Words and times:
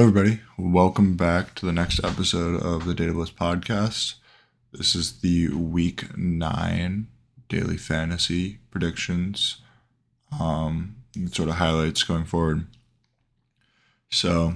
Hello, 0.00 0.08
everybody. 0.08 0.40
Welcome 0.56 1.14
back 1.14 1.54
to 1.56 1.66
the 1.66 1.74
next 1.74 2.02
episode 2.02 2.62
of 2.62 2.86
the 2.86 2.94
Data 2.94 3.12
Blitz 3.12 3.30
podcast. 3.30 4.14
This 4.72 4.94
is 4.94 5.20
the 5.20 5.48
week 5.48 6.16
nine 6.16 7.08
daily 7.50 7.76
fantasy 7.76 8.60
predictions, 8.70 9.60
um, 10.40 10.96
sort 11.30 11.50
of 11.50 11.56
highlights 11.56 12.02
going 12.02 12.24
forward. 12.24 12.66
So, 14.10 14.54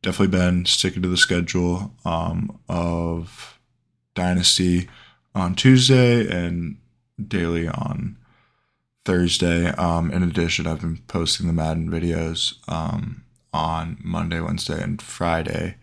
definitely 0.00 0.38
been 0.38 0.64
sticking 0.64 1.02
to 1.02 1.08
the 1.08 1.16
schedule 1.16 1.92
um, 2.04 2.60
of 2.68 3.58
Dynasty 4.14 4.88
on 5.34 5.56
Tuesday 5.56 6.24
and 6.30 6.76
daily 7.20 7.66
on 7.66 8.16
Thursday. 9.04 9.70
Um, 9.70 10.12
in 10.12 10.22
addition, 10.22 10.68
I've 10.68 10.82
been 10.82 10.98
posting 11.08 11.48
the 11.48 11.52
Madden 11.52 11.90
videos 11.90 12.54
um, 12.68 13.21
on 13.52 13.98
Monday, 14.02 14.40
Wednesday, 14.40 14.82
and 14.82 15.00
Friday. 15.00 15.76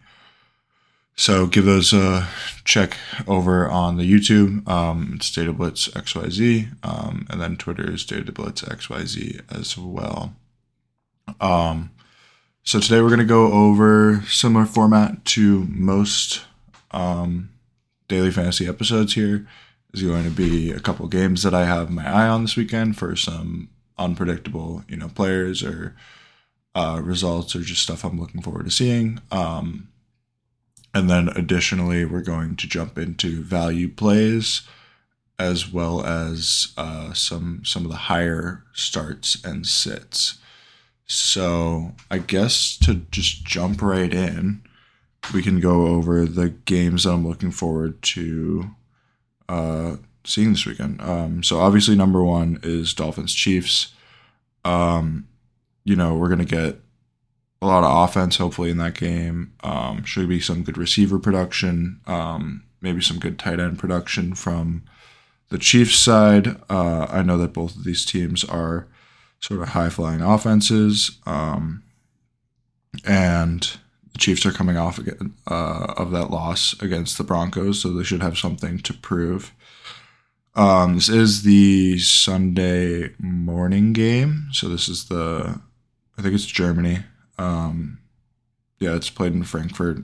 So 1.16 1.48
give 1.48 1.66
those 1.66 1.92
a 1.92 2.28
check 2.64 2.98
over 3.28 3.70
on 3.70 3.98
the 3.98 4.10
YouTube. 4.10 4.68
Um, 4.70 5.14
it's 5.16 5.30
Data 5.32 5.52
Blitz 5.52 5.90
XYZ, 5.90 6.70
um, 6.84 7.28
and 7.30 7.42
then 7.42 7.58
Twitter 7.58 7.92
is 7.92 8.06
Data 8.06 8.32
Blitz 8.32 8.62
XYZ 8.62 9.42
as 9.54 9.78
well. 9.78 10.34
Um, 11.42 11.92
so 12.64 12.80
today 12.80 13.02
we're 13.02 13.10
going 13.10 13.20
to 13.20 13.26
go 13.26 13.52
over 13.52 14.24
similar 14.28 14.66
format 14.66 15.26
to 15.26 15.66
most 15.70 16.46
um, 16.92 17.50
daily 18.08 18.32
fantasy 18.32 18.68
episodes 18.68 19.14
here 19.14 19.48
is 19.94 20.04
going 20.04 20.24
to 20.24 20.30
be 20.30 20.72
a 20.72 20.80
couple 20.80 21.08
games 21.08 21.44
that 21.44 21.54
I 21.54 21.66
have 21.66 21.90
my 21.90 22.08
eye 22.08 22.28
on 22.28 22.44
this 22.44 22.56
weekend 22.56 22.98
for 22.98 23.16
some 23.16 23.70
unpredictable, 23.98 24.84
you 24.88 24.98
know, 24.98 25.10
players 25.10 25.64
or 25.64 25.96
uh, 26.76 27.02
results 27.04 27.56
or 27.56 27.62
just 27.62 27.84
stuff 27.84 28.04
I'm 28.04 28.20
looking 28.20 28.42
forward 28.42 28.66
to 28.66 28.72
seeing. 28.72 29.20
Um, 29.32 29.90
and 30.94 31.10
then 31.10 31.30
additionally, 31.30 32.06
we're 32.06 32.22
going 32.22 32.56
to 32.58 32.68
jump 32.68 32.98
into 32.98 33.44
value 33.44 33.90
plays 33.90 34.62
as 35.40 35.72
well 35.72 36.06
as 36.06 36.74
uh, 36.78 37.14
some 37.14 37.62
some 37.64 37.86
of 37.86 37.92
the 37.92 37.98
higher 37.98 38.64
starts 38.74 39.44
and 39.44 39.66
sits. 39.66 40.40
So 41.06 41.94
I 42.12 42.20
guess 42.20 42.78
to 42.80 43.06
just 43.10 43.46
jump 43.46 43.82
right 43.82 44.14
in, 44.14 44.62
we 45.34 45.42
can 45.42 45.60
go 45.60 45.88
over 45.88 46.26
the 46.26 46.50
games 46.50 47.04
that 47.04 47.14
I'm 47.14 47.28
looking 47.28 47.52
forward 47.52 48.02
to 48.04 48.72
uh, 49.48 49.96
seeing 50.24 50.52
this 50.52 50.66
weekend. 50.66 51.02
Um, 51.02 51.42
so 51.42 51.60
obviously, 51.60 51.96
number 51.96 52.24
one 52.24 52.60
is 52.62 52.94
Dolphins 52.94 53.34
Chiefs. 53.34 53.94
Um, 54.66 55.29
you 55.90 55.96
know, 55.96 56.16
we're 56.16 56.30
gonna 56.30 56.46
get 56.46 56.80
a 57.62 57.66
lot 57.66 57.84
of 57.84 58.10
offense 58.10 58.38
hopefully 58.38 58.70
in 58.70 58.78
that 58.78 58.94
game. 58.94 59.54
Um, 59.64 60.04
should 60.06 60.30
be 60.30 60.40
some 60.40 60.64
good 60.64 60.78
receiver 60.78 61.20
production. 61.20 62.00
Um, 62.06 62.64
maybe 62.80 63.02
some 63.02 63.20
good 63.20 63.40
tight 63.40 63.60
end 63.60 63.80
production 63.80 64.36
from 64.36 64.84
the 65.50 65.58
Chiefs 65.58 65.96
side. 65.96 66.56
Uh, 66.70 67.08
I 67.10 67.24
know 67.24 67.38
that 67.40 67.54
both 67.54 67.76
of 67.76 67.84
these 67.84 68.06
teams 68.06 68.44
are 68.44 68.88
sort 69.40 69.62
of 69.62 69.70
high 69.70 69.90
flying 69.90 70.22
offenses, 70.22 71.18
um, 71.26 71.84
and 73.06 73.62
the 74.14 74.20
Chiefs 74.20 74.46
are 74.46 74.52
coming 74.52 74.78
off 74.78 75.00
again, 75.00 75.34
uh, 75.48 75.94
of 75.98 76.12
that 76.12 76.30
loss 76.30 76.80
against 76.82 77.18
the 77.18 77.24
Broncos, 77.24 77.82
so 77.82 77.92
they 77.92 78.04
should 78.04 78.22
have 78.22 78.38
something 78.38 78.78
to 78.80 78.94
prove. 78.94 79.54
Um, 80.56 80.96
this 80.96 81.10
is 81.10 81.44
the 81.44 81.98
Sunday 82.00 83.12
morning 83.18 83.94
game, 83.94 84.50
so 84.52 84.68
this 84.68 84.90
is 84.90 85.06
the, 85.06 85.62
I 86.20 86.22
think 86.22 86.36
it's 86.36 86.46
Germany. 86.46 87.00
Um, 87.38 88.00
yeah, 88.78 88.94
it's 88.96 89.10
played 89.10 89.32
in 89.32 89.44
Frankfurt 89.44 90.00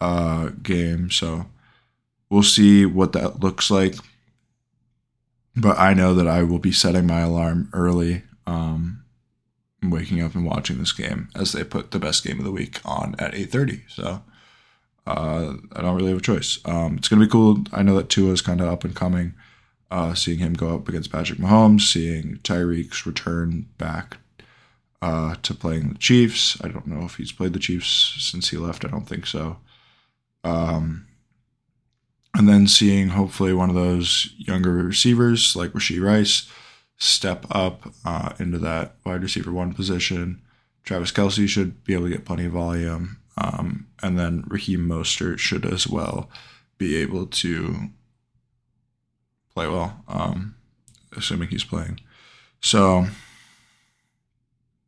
uh, 0.00 0.50
game, 0.62 1.10
so 1.10 1.46
we'll 2.30 2.44
see 2.44 2.86
what 2.86 3.12
that 3.14 3.40
looks 3.40 3.68
like. 3.68 3.96
But 5.56 5.78
I 5.78 5.94
know 5.94 6.14
that 6.14 6.28
I 6.28 6.44
will 6.44 6.60
be 6.60 6.70
setting 6.70 7.08
my 7.08 7.22
alarm 7.22 7.68
early 7.72 8.22
um, 8.46 9.04
waking 9.82 10.22
up 10.22 10.36
and 10.36 10.44
watching 10.44 10.78
this 10.78 10.92
game 10.92 11.28
as 11.34 11.50
they 11.50 11.64
put 11.64 11.90
the 11.90 11.98
best 11.98 12.22
game 12.22 12.38
of 12.38 12.44
the 12.44 12.52
week 12.52 12.80
on 12.84 13.16
at 13.18 13.32
8.30 13.34 13.82
so 13.88 14.22
uh, 15.06 15.54
i 15.72 15.82
don't 15.82 15.94
really 15.96 16.08
have 16.08 16.18
a 16.18 16.22
choice 16.22 16.58
um, 16.64 16.96
it's 16.96 17.08
to 17.08 17.16
be 17.16 17.26
cool 17.26 17.58
i 17.72 17.82
know 17.82 17.96
that 17.96 18.08
Tua 18.08 18.32
is 18.32 18.42
kind 18.42 18.60
of 18.60 18.68
up 18.68 18.84
and 18.84 18.96
coming 18.96 19.34
uh, 19.90 20.14
seeing 20.14 20.38
him 20.38 20.54
go 20.54 20.74
up 20.74 20.88
against 20.88 21.12
patrick 21.12 21.38
mahomes 21.38 21.82
seeing 21.82 22.38
tyreek's 22.42 23.06
return 23.06 23.66
back 23.78 24.18
uh, 25.06 25.34
to 25.42 25.54
playing 25.54 25.88
the 25.90 25.98
chiefs 25.98 26.56
i 26.62 26.68
don't 26.68 26.86
know 26.86 27.04
if 27.04 27.16
he's 27.16 27.32
played 27.32 27.52
the 27.52 27.58
chiefs 27.58 28.16
since 28.18 28.50
he 28.50 28.56
left 28.56 28.84
i 28.84 28.88
don't 28.88 29.08
think 29.08 29.26
so 29.26 29.58
um, 30.44 31.06
and 32.36 32.48
then 32.48 32.68
seeing 32.68 33.08
hopefully 33.08 33.52
one 33.52 33.70
of 33.70 33.74
those 33.74 34.32
younger 34.36 34.72
receivers 34.74 35.56
like 35.56 35.72
Rashee 35.72 36.02
Rice 36.02 36.48
step 36.98 37.46
up 37.50 37.92
uh, 38.04 38.32
into 38.38 38.58
that 38.58 38.96
wide 39.04 39.22
receiver 39.22 39.52
one 39.52 39.72
position. 39.72 40.42
Travis 40.84 41.12
Kelce 41.12 41.48
should 41.48 41.82
be 41.82 41.94
able 41.94 42.04
to 42.04 42.10
get 42.10 42.24
plenty 42.24 42.44
of 42.44 42.52
volume. 42.52 43.18
Um, 43.38 43.86
and 44.02 44.18
then 44.18 44.44
Raheem 44.46 44.86
Mostert 44.86 45.38
should 45.38 45.66
as 45.66 45.88
well 45.88 46.30
be 46.78 46.96
able 46.96 47.26
to 47.26 47.90
play 49.54 49.66
well, 49.66 50.04
um, 50.06 50.54
assuming 51.16 51.48
he's 51.48 51.64
playing. 51.64 52.00
So 52.60 53.06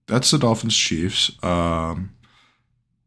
that's 0.09 0.31
the 0.31 0.39
Dolphins 0.39 0.77
Chiefs. 0.77 1.31
Um, 1.45 2.15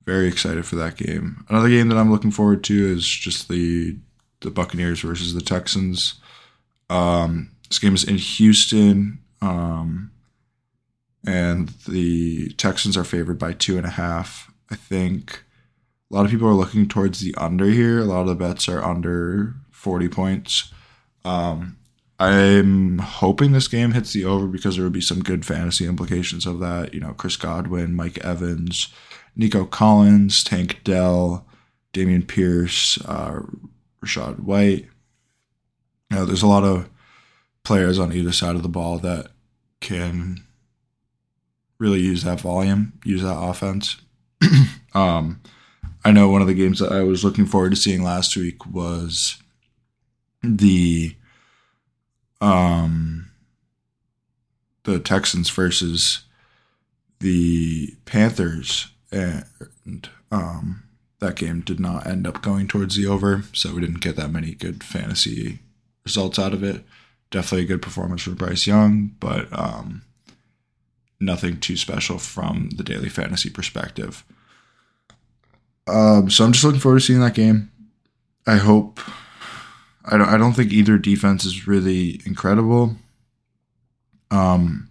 very 0.06 0.28
excited 0.28 0.66
for 0.66 0.75
that 0.78 0.95
game. 0.95 1.45
Another 1.50 1.69
game 1.69 1.89
that 1.89 1.97
I'm 1.97 2.12
looking 2.12 2.31
forward 2.31 2.63
to 2.66 2.91
is 2.91 3.06
just 3.06 3.50
the 3.50 3.97
the 4.41 4.50
Buccaneers 4.50 5.01
versus 5.01 5.34
the 5.34 5.41
Texans. 5.41 6.16
Um, 6.90 7.51
this 7.69 7.79
game 7.79 7.94
is 7.94 8.03
in 8.03 8.17
Houston, 8.17 9.19
um, 9.41 10.11
and 11.25 11.69
the 11.88 12.50
Texans 12.53 12.97
are 12.97 13.03
favored 13.03 13.38
by 13.38 13.53
two 13.53 13.78
and 13.78 13.85
a 13.85 13.91
half. 13.91 14.51
I 14.72 14.75
think 14.75 15.44
a 16.11 16.16
lot 16.16 16.25
of 16.25 16.31
people 16.31 16.47
are 16.47 16.53
looking 16.53 16.88
towards 16.88 17.19
the 17.19 17.35
under 17.35 17.66
here. 17.66 18.00
A 18.00 18.06
lot 18.06 18.22
of 18.22 18.28
the 18.28 18.35
bets 18.35 18.67
are 18.67 18.84
under 18.84 19.53
40 19.69 20.09
points. 20.09 20.73
Um, 21.23 21.78
I'm 22.22 23.00
hoping 23.00 23.52
this 23.52 23.68
game 23.68 23.94
hits 23.94 24.14
the 24.14 24.26
over 24.26 24.46
because 24.46 24.76
there 24.76 24.84
would 24.84 24.94
be 24.94 25.02
some 25.02 25.24
good 25.24 25.44
fantasy 25.44 25.88
implications 25.88 26.46
of 26.46 26.59
that. 26.59 26.94
You 26.94 27.00
know, 27.00 27.14
Chris 27.14 27.36
Godwin, 27.36 27.96
Mike 27.96 28.20
Evans, 28.20 28.94
Nico 29.36 29.66
Collins, 29.66 30.44
Tank 30.44 30.82
Dell, 30.84 31.48
Dameon 31.94 32.28
Pierce, 32.28 33.00
uh, 33.06 33.42
Rachaad 34.06 34.42
White. 34.42 34.88
You 36.12 36.18
know, 36.18 36.26
there's 36.26 36.44
a 36.44 36.48
lot 36.48 36.64
of 36.64 36.88
players 37.64 37.98
on 37.98 38.14
either 38.14 38.32
side 38.32 38.56
of 38.56 38.62
the 38.62 38.70
ball 38.70 39.00
that 39.00 39.32
can 39.80 40.46
really 41.80 42.02
use 42.02 42.24
that 42.24 42.40
volume, 42.40 42.94
use 43.03 43.24
that 43.24 43.40
offense. 43.40 44.00
um, 44.94 45.42
I 46.06 46.12
know 46.12 46.30
one 46.30 46.42
of 46.42 46.48
the 46.48 46.53
games 46.53 46.78
that 46.78 46.92
I 46.92 47.02
was 47.02 47.24
looking 47.24 47.48
forward 47.48 47.72
to 47.72 47.76
seeing 47.76 48.03
last 48.03 48.38
week 48.38 48.64
was 48.68 49.42
the 50.44 51.16
um 52.41 53.29
the 54.84 55.00
Texans 55.00 55.50
versus 55.50 56.24
the 57.19 57.96
Panthers 58.06 58.90
and 59.12 60.09
um 60.31 60.84
that 61.19 61.35
game 61.35 61.62
did 61.62 61.79
not 61.79 62.07
end 62.07 62.25
up 62.25 62.41
going 62.41 62.68
towards 62.68 62.96
the 62.96 63.06
over, 63.06 63.44
so 63.53 63.75
we 63.75 63.81
didn't 63.81 64.02
get 64.02 64.16
that 64.16 64.31
many 64.31 64.56
good 64.56 64.84
fantasy 64.84 65.59
results 66.03 66.40
out 66.40 66.53
of 66.53 66.63
it 66.63 66.84
definitely 67.31 67.63
a 67.63 67.68
good 67.68 67.81
performance 67.81 68.22
for 68.22 68.31
Bryce 68.31 68.68
Young, 68.68 69.16
but 69.19 69.47
um, 69.58 70.03
nothing 71.19 71.59
too 71.59 71.78
special 71.78 72.19
from 72.19 72.69
the 72.75 72.84
daily 72.84 73.09
fantasy 73.09 73.50
perspective. 73.50 74.23
Um, 75.88 76.29
so 76.29 76.46
I'm 76.46 76.52
just 76.52 76.64
looking 76.64 76.79
forward 76.79 76.99
to 76.99 77.05
seeing 77.05 77.22
that 77.22 77.34
game. 77.34 77.72
I 78.46 78.58
hope. 78.58 78.99
I 80.06 80.18
don't. 80.18 80.30
I 80.30 80.38
don't 80.38 80.53
think 80.53 80.72
either 80.72 80.98
defense 80.98 81.46
is 81.46 81.68
really 81.68 82.22
incredible. 82.26 82.96
Um, 84.30 84.90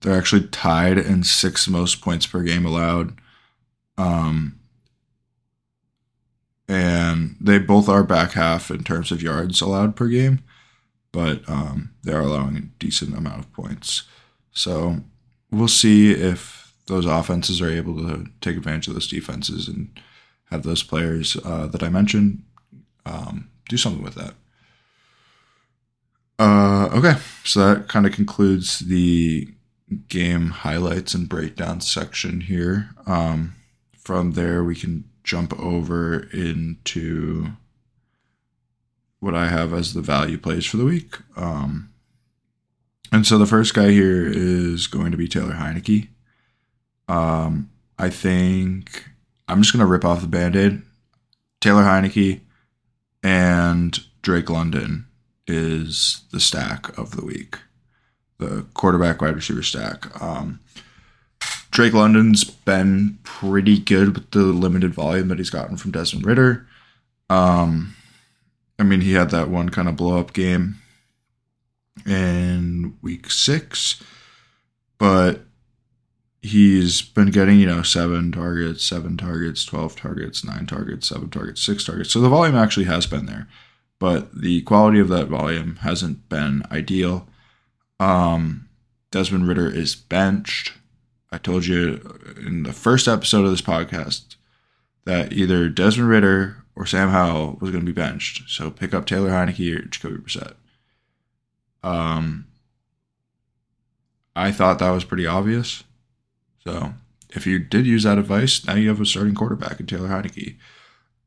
they're 0.00 0.16
actually 0.16 0.46
tied 0.48 0.98
in 0.98 1.24
sixth 1.24 1.68
most 1.68 2.00
points 2.00 2.26
per 2.26 2.42
game 2.42 2.64
allowed. 2.64 3.20
Um, 3.96 4.58
and 6.68 7.36
they 7.40 7.58
both 7.58 7.88
are 7.88 8.04
back 8.04 8.32
half 8.32 8.70
in 8.70 8.84
terms 8.84 9.10
of 9.10 9.22
yards 9.22 9.60
allowed 9.60 9.96
per 9.96 10.06
game 10.06 10.40
but 11.12 11.48
um, 11.48 11.90
they 12.04 12.12
are 12.12 12.20
allowing 12.20 12.56
a 12.56 12.60
decent 12.78 13.16
amount 13.16 13.40
of 13.40 13.52
points. 13.52 14.04
So 14.52 14.98
we'll 15.50 15.68
see 15.68 16.12
if 16.12 16.72
those 16.86 17.06
offenses 17.06 17.60
are 17.60 17.70
able 17.70 17.96
to 17.96 18.26
take 18.40 18.56
advantage 18.56 18.88
of 18.88 18.94
those 18.94 19.08
defenses 19.08 19.68
and 19.68 19.88
have 20.50 20.62
those 20.62 20.82
players 20.82 21.36
uh, 21.44 21.66
that 21.66 21.82
I 21.82 21.88
mentioned 21.88 22.42
um, 23.04 23.50
do 23.68 23.76
something 23.76 24.02
with 24.02 24.14
that. 24.14 24.34
Uh, 26.38 26.88
okay, 26.92 27.16
so 27.44 27.74
that 27.74 27.88
kind 27.88 28.06
of 28.06 28.12
concludes 28.12 28.80
the 28.80 29.48
game 30.08 30.50
highlights 30.50 31.14
and 31.14 31.28
breakdown 31.28 31.80
section 31.80 32.42
here. 32.42 32.90
Um, 33.06 33.54
from 33.96 34.32
there, 34.32 34.62
we 34.62 34.74
can 34.74 35.04
jump 35.24 35.58
over 35.58 36.28
into 36.32 37.52
what 39.20 39.34
I 39.34 39.48
have 39.48 39.72
as 39.72 39.94
the 39.94 40.00
value 40.00 40.38
plays 40.38 40.64
for 40.64 40.76
the 40.76 40.84
week. 40.84 41.16
Um, 41.36 41.90
and 43.10 43.26
so 43.26 43.36
the 43.38 43.46
first 43.46 43.74
guy 43.74 43.90
here 43.90 44.26
is 44.26 44.86
going 44.86 45.10
to 45.10 45.16
be 45.16 45.28
Taylor 45.28 45.54
Heinicke. 45.54 46.08
Um, 47.08 47.70
I 47.98 48.10
think 48.10 49.08
I'm 49.48 49.62
just 49.62 49.72
going 49.72 49.84
to 49.84 49.90
rip 49.90 50.04
off 50.04 50.20
the 50.20 50.28
band 50.28 50.54
aid. 50.54 50.82
Taylor 51.60 51.82
Heinicke 51.82 52.42
and 53.22 53.98
Drake 54.22 54.50
London 54.50 55.06
is 55.46 56.22
the 56.30 56.40
stack 56.40 56.96
of 56.98 57.16
the 57.16 57.24
week, 57.24 57.58
the 58.38 58.66
quarterback 58.74 59.20
wide 59.20 59.34
receiver 59.34 59.62
stack. 59.62 60.20
Um, 60.22 60.60
Drake 61.70 61.94
London's 61.94 62.44
been 62.44 63.18
pretty 63.22 63.78
good 63.78 64.14
with 64.14 64.30
the 64.30 64.40
limited 64.40 64.94
volume 64.94 65.28
that 65.28 65.38
he's 65.38 65.50
gotten 65.50 65.76
from 65.76 65.92
Desmond 65.92 66.26
Ridder. 66.26 66.66
Um, 67.30 67.94
I 68.78 68.82
mean, 68.82 69.00
he 69.00 69.12
had 69.12 69.30
that 69.30 69.48
one 69.48 69.68
kind 69.68 69.88
of 69.88 69.96
blow 69.96 70.18
up 70.18 70.32
game 70.32 70.76
in 72.06 72.96
week 73.02 73.30
six, 73.30 74.02
but 74.98 75.44
he's 76.48 77.02
been 77.02 77.30
getting, 77.30 77.58
you 77.58 77.66
know, 77.66 77.82
seven 77.82 78.32
targets, 78.32 78.84
seven 78.84 79.16
targets, 79.16 79.64
12 79.64 79.96
targets, 79.96 80.44
nine 80.44 80.66
targets, 80.66 81.08
seven 81.08 81.30
targets, 81.30 81.62
six 81.62 81.84
targets. 81.84 82.10
So 82.10 82.20
the 82.20 82.28
volume 82.28 82.56
actually 82.56 82.86
has 82.86 83.06
been 83.06 83.26
there, 83.26 83.48
but 83.98 84.40
the 84.40 84.62
quality 84.62 84.98
of 84.98 85.08
that 85.08 85.28
volume 85.28 85.76
hasn't 85.76 86.28
been 86.28 86.62
ideal. 86.70 87.28
Um, 88.00 88.68
Desmond 89.10 89.48
Ridder 89.48 89.68
is 89.68 89.94
benched. 89.94 90.72
I 91.30 91.38
told 91.38 91.66
you 91.66 92.18
in 92.44 92.62
the 92.62 92.72
first 92.72 93.06
episode 93.06 93.44
of 93.44 93.50
this 93.50 93.62
podcast 93.62 94.36
that 95.04 95.32
either 95.32 95.68
Desmond 95.68 96.08
Ridder 96.08 96.64
or 96.74 96.86
Sam 96.86 97.10
Howell 97.10 97.58
was 97.60 97.70
going 97.70 97.84
to 97.84 97.92
be 97.92 97.98
benched. 97.98 98.48
So 98.48 98.70
pick 98.70 98.94
up 98.94 99.06
Taylor 99.06 99.30
Heinicke 99.30 99.76
or 99.76 99.82
Jacoby 99.82 100.16
Brissett. 100.18 100.54
Um, 101.82 102.46
I 104.36 104.52
thought 104.52 104.78
that 104.78 104.90
was 104.90 105.04
pretty 105.04 105.26
obvious. 105.26 105.84
So 106.68 106.92
if 107.30 107.46
you 107.46 107.58
did 107.58 107.86
use 107.86 108.02
that 108.02 108.18
advice, 108.18 108.64
now 108.66 108.74
you 108.74 108.88
have 108.88 109.00
a 109.00 109.06
starting 109.06 109.34
quarterback 109.34 109.80
in 109.80 109.86
Taylor 109.86 110.08
Heinicke. 110.08 110.56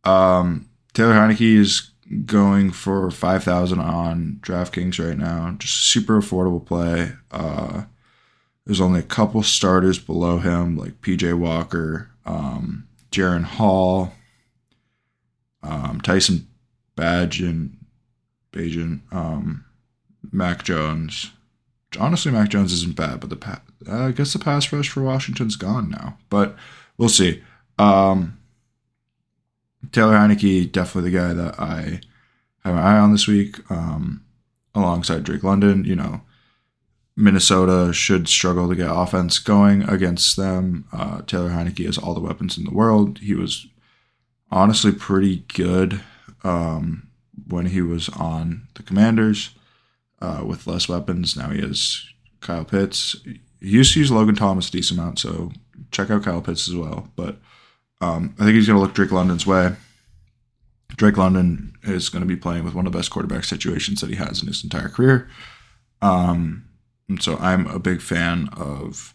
Um, 0.03 0.69
Taylor 0.93 1.13
Heinicke 1.13 1.55
is 1.57 1.89
going 2.25 2.71
for 2.71 3.09
five 3.09 3.43
thousand 3.43 3.79
on 3.79 4.39
DraftKings 4.41 5.03
right 5.03 5.17
now. 5.17 5.55
Just 5.57 5.85
super 5.89 6.21
affordable 6.21 6.63
play. 6.63 7.13
Uh, 7.31 7.85
there's 8.65 8.81
only 8.81 8.99
a 8.99 9.03
couple 9.03 9.41
starters 9.41 9.97
below 9.97 10.37
him, 10.37 10.77
like 10.77 11.01
PJ 11.01 11.33
Walker, 11.33 12.11
um, 12.25 12.87
Jaren 13.11 13.43
Hall, 13.43 14.13
um, 15.63 16.01
Tyson 16.01 16.47
Bagent, 16.95 17.71
Bagent, 18.53 19.01
um, 19.11 19.65
Mac 20.31 20.63
Jones. 20.63 21.31
Honestly, 21.99 22.31
Mac 22.31 22.49
Jones 22.49 22.71
isn't 22.73 22.95
bad, 22.95 23.19
but 23.19 23.31
the 23.31 23.35
I 23.89 24.11
guess 24.11 24.33
the 24.33 24.39
pass 24.39 24.71
rush 24.71 24.89
for 24.89 25.01
Washington's 25.03 25.55
gone 25.55 25.89
now. 25.89 26.17
But 26.29 26.55
we'll 26.97 27.09
see. 27.09 27.43
Um, 27.77 28.37
Taylor 29.91 30.15
Heinicke, 30.15 30.71
definitely 30.71 31.11
the 31.11 31.17
guy 31.17 31.33
that 31.33 31.59
I 31.59 32.01
have 32.63 32.75
my 32.75 32.81
eye 32.81 32.99
on 32.99 33.11
this 33.11 33.27
week, 33.27 33.59
um, 33.71 34.23
alongside 34.75 35.23
Drake 35.23 35.43
London. 35.43 35.83
You 35.83 35.95
know, 35.95 36.21
Minnesota 37.15 37.91
should 37.93 38.27
struggle 38.27 38.69
to 38.69 38.75
get 38.75 38.89
offense 38.91 39.39
going 39.39 39.83
against 39.83 40.37
them. 40.37 40.85
Uh, 40.93 41.21
Taylor 41.23 41.49
Heinicke 41.49 41.85
has 41.85 41.97
all 41.97 42.13
the 42.13 42.19
weapons 42.19 42.57
in 42.57 42.63
the 42.63 42.73
world. 42.73 43.19
He 43.19 43.33
was 43.33 43.67
honestly 44.51 44.91
pretty 44.91 45.43
good 45.53 46.01
um, 46.43 47.07
when 47.47 47.67
he 47.67 47.81
was 47.81 48.09
on 48.09 48.67
the 48.75 48.83
Commanders 48.83 49.55
uh, 50.21 50.43
with 50.45 50.67
less 50.67 50.87
weapons. 50.87 51.35
Now 51.35 51.49
he 51.49 51.61
has 51.61 52.05
Kyle 52.39 52.65
Pitts. 52.65 53.15
He 53.61 53.69
used 53.69 53.93
to 53.93 53.99
use 53.99 54.11
Logan 54.11 54.35
Thomas 54.35 54.69
a 54.69 54.71
decent 54.71 54.99
amount, 54.99 55.19
so 55.19 55.51
check 55.91 56.09
out 56.09 56.23
Kyle 56.23 56.41
Pitts 56.41 56.67
as 56.67 56.75
well. 56.75 57.09
But 57.15 57.37
um, 58.01 58.35
I 58.39 58.43
think 58.43 58.55
he's 58.55 58.67
going 58.67 58.77
to 58.77 58.81
look 58.81 58.93
Drake 58.93 59.11
London's 59.11 59.45
way. 59.45 59.75
Drake 60.97 61.17
London 61.17 61.73
is 61.83 62.09
going 62.09 62.21
to 62.21 62.27
be 62.27 62.35
playing 62.35 62.63
with 62.63 62.73
one 62.73 62.85
of 62.85 62.91
the 62.91 62.97
best 62.97 63.11
quarterback 63.11 63.43
situations 63.43 64.01
that 64.01 64.09
he 64.09 64.15
has 64.15 64.41
in 64.41 64.47
his 64.47 64.63
entire 64.63 64.89
career. 64.89 65.29
Um, 66.01 66.65
and 67.07 67.21
so 67.21 67.37
I'm 67.37 67.67
a 67.67 67.79
big 67.79 68.01
fan 68.01 68.49
of 68.53 69.13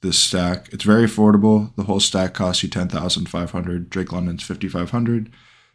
this 0.00 0.18
stack. 0.18 0.68
It's 0.72 0.84
very 0.84 1.04
affordable. 1.04 1.74
The 1.76 1.82
whole 1.84 2.00
stack 2.00 2.34
costs 2.34 2.62
you 2.62 2.68
ten 2.68 2.88
thousand 2.88 3.28
five 3.28 3.50
hundred. 3.50 3.90
Drake 3.90 4.12
London's 4.12 4.44
fifty 4.44 4.68
five 4.68 4.90
hundred. 4.90 5.30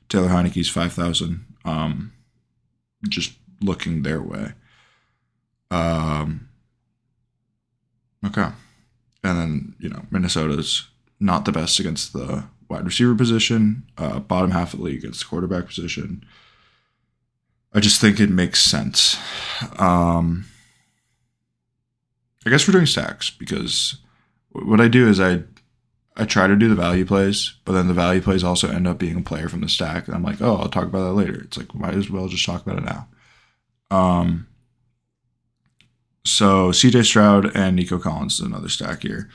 Taylor 0.10 0.30
Heinicke's 0.30 0.70
five 0.70 0.94
thousand. 0.94 1.46
Um, 1.66 2.14
just 3.10 3.34
looking 3.62 4.04
their 4.04 4.22
way. 4.22 4.54
Um, 5.70 6.50
okay. 8.26 8.50
And 9.24 9.38
then, 9.38 9.76
you 9.80 9.90
know, 9.90 10.06
Minnesota's 10.12 10.88
not 11.20 11.46
the 11.46 11.52
best 11.52 11.80
against 11.80 12.14
the 12.14 12.46
wide 12.70 12.86
receiver 12.86 13.16
position, 13.16 13.84
uh, 13.98 14.20
bottom 14.20 14.52
half 14.52 14.74
of 14.74 14.80
the 14.80 14.86
league 14.86 15.00
against 15.00 15.22
the 15.22 15.26
quarterback 15.26 15.68
position. 15.68 16.26
I 17.74 17.80
just 17.80 18.00
think 18.00 18.20
it 18.20 18.30
makes 18.30 18.62
sense. 18.62 19.18
Um, 19.80 20.46
I 22.46 22.50
guess 22.50 22.68
we're 22.68 22.74
doing 22.74 22.86
stacks 22.86 23.30
because 23.30 23.98
what 24.52 24.82
I 24.82 24.88
do 24.88 25.08
is 25.08 25.20
I 25.20 25.44
I 26.16 26.26
try 26.26 26.46
to 26.46 26.56
do 26.56 26.70
the 26.70 26.76
value 26.76 27.06
plays, 27.06 27.56
but 27.66 27.74
then 27.74 27.88
the 27.88 27.94
value 27.94 28.22
plays 28.22 28.44
also 28.44 28.70
end 28.70 28.88
up 28.88 29.00
being 29.00 29.18
a 29.18 29.22
player 29.22 29.50
from 29.50 29.62
the 29.62 29.70
stack, 29.70 30.06
and 30.08 30.16
I'm 30.16 30.22
like, 30.22 30.42
oh, 30.42 30.58
I'll 30.58 30.70
talk 30.70 30.84
about 30.84 31.06
that 31.08 31.14
later. 31.14 31.42
It's 31.42 31.58
like 31.58 31.74
might 31.74 31.96
as 31.96 32.10
well 32.10 32.28
just 32.28 32.46
talk 32.46 32.62
about 32.62 32.78
it 32.78 32.86
now. 32.86 33.08
Um, 33.90 34.48
so 36.26 36.72
CJ 36.72 37.06
Stroud 37.06 37.56
and 37.56 37.76
Nico 37.76 38.00
Collins 38.00 38.36
is 38.36 38.46
another 38.46 38.70
stack 38.70 39.04
here. 39.04 39.30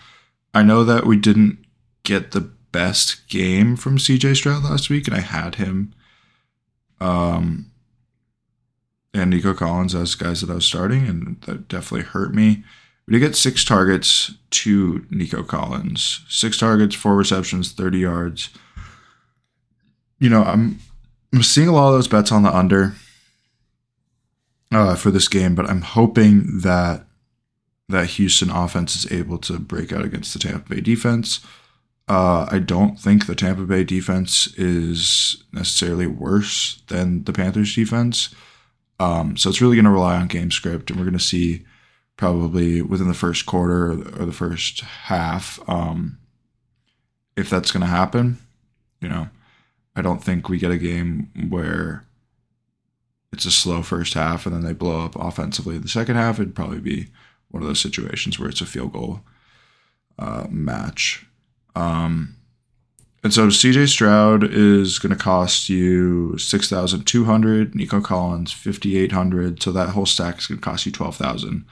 I 0.55 0.63
know 0.63 0.85
that 0.85 1.07
we 1.07 1.17
didn't 1.17 1.59
get 2.03 2.31
the 2.31 2.41
best 2.41 3.29
game 3.29 3.77
from 3.77 3.99
CJ 3.99 4.37
Stroud 4.37 4.65
last 4.65 4.89
week, 4.91 5.07
and 5.07 5.17
I 5.17 5.21
had 5.21 5.57
him 5.57 5.95
um, 7.01 7.71
and 9.15 9.31
Nico 9.31 9.55
Collins 9.55 9.95
as 9.95 10.15
guys 10.15 10.41
that 10.41 10.51
I 10.51 10.55
was 10.55 10.65
starting, 10.65 11.07
and 11.07 11.41
that 11.43 11.69
definitely 11.69 12.07
hurt 12.07 12.35
me. 12.35 12.65
We 13.07 13.13
did 13.13 13.21
get 13.21 13.37
six 13.37 13.65
targets 13.65 14.35
to 14.51 15.07
Nico 15.11 15.43
Collins. 15.43 16.25
Six 16.29 16.59
targets, 16.59 16.95
four 16.95 17.17
receptions, 17.17 17.73
30 17.73 17.99
yards. 17.99 18.51
You 20.19 20.29
know, 20.29 20.43
I'm 20.43 20.81
I'm 21.33 21.43
seeing 21.43 21.69
a 21.69 21.73
lot 21.73 21.89
of 21.89 21.95
those 21.95 22.09
bets 22.09 22.33
on 22.33 22.43
the 22.43 22.55
under 22.55 22.95
uh, 24.73 24.95
for 24.95 25.11
this 25.11 25.29
game, 25.29 25.55
but 25.55 25.69
I'm 25.69 25.83
hoping 25.83 26.61
that 26.61 27.05
that 27.89 28.07
Houston 28.11 28.51
offense 28.51 28.97
is 28.97 29.11
able 29.11 29.39
to 29.39 29.59
break 29.59 29.93
out 29.93 30.05
against 30.05 30.35
the 30.35 30.39
Tampa 30.39 30.75
Bay 30.75 30.81
defense. 30.81 31.41
Uh, 32.07 32.47
I 32.51 32.59
don't 32.59 32.99
think 32.99 33.27
the 33.27 33.35
Tampa 33.35 33.63
Bay 33.63 33.85
defense 33.85 34.47
is 34.59 35.43
necessarily 35.53 36.07
worse 36.07 36.83
than 36.89 37.25
the 37.25 37.33
Panthers 37.33 37.75
defense. 37.75 38.35
Um, 39.01 39.37
so 39.37 39.49
it's 39.49 39.61
really 39.61 39.77
going 39.77 39.85
to 39.85 39.91
rely 39.91 40.17
on 40.17 40.27
game 40.27 40.51
script, 40.51 40.91
and 40.91 40.99
we're 40.99 41.07
going 41.07 41.19
to 41.19 41.25
see 41.25 41.65
probably 42.17 42.83
within 42.83 43.09
the 43.09 43.15
first 43.15 43.47
quarter 43.47 43.93
or 43.93 44.27
the 44.27 44.33
first 44.33 44.81
half 44.81 45.61
um, 45.69 46.19
if 47.37 47.49
that's 47.49 47.71
going 47.71 47.83
to 47.83 47.87
happen. 47.87 48.39
You 49.01 49.09
know, 49.09 49.29
I 49.95 50.03
don't 50.03 50.23
think 50.23 50.49
we 50.49 50.59
get 50.59 50.73
a 50.73 50.79
game 50.79 51.31
where 51.49 52.05
it's 53.33 53.45
a 53.45 53.51
slow 53.51 53.83
first 53.83 54.15
half 54.15 54.47
and 54.47 54.55
then 54.55 54.63
they 54.63 54.73
blow 54.73 55.05
up 55.05 55.17
offensively 55.17 55.77
in 55.77 55.83
the 55.83 55.89
second 55.89 56.17
half, 56.17 56.39
it'd 56.39 56.55
probably 56.55 56.81
be 56.81 57.09
one 57.51 57.63
of 57.63 57.69
those 57.69 57.81
situations 57.81 58.39
where 58.39 58.49
it's 58.49 58.61
a 58.61 58.67
field 58.67 58.93
goal 58.93 59.21
uh, 60.19 60.47
match. 60.51 61.27
Um, 61.75 62.37
and 63.23 63.35
so 63.35 63.49
CJ 63.49 63.89
Stroud 63.89 64.45
is 64.45 64.99
going 64.99 65.15
to 65.15 65.23
cost 65.23 65.69
you 65.69 66.39
6200 66.39 67.75
Nico 67.75 68.01
Collins 68.01 68.53
5800 68.53 69.63
So 69.63 69.73
that 69.73 69.91
whole 69.91 70.07
stack 70.07 70.39
is 70.39 70.47
going 70.47 70.61
to 70.61 70.65
cost 70.65 70.87
you 70.87 70.93
12000 70.93 71.65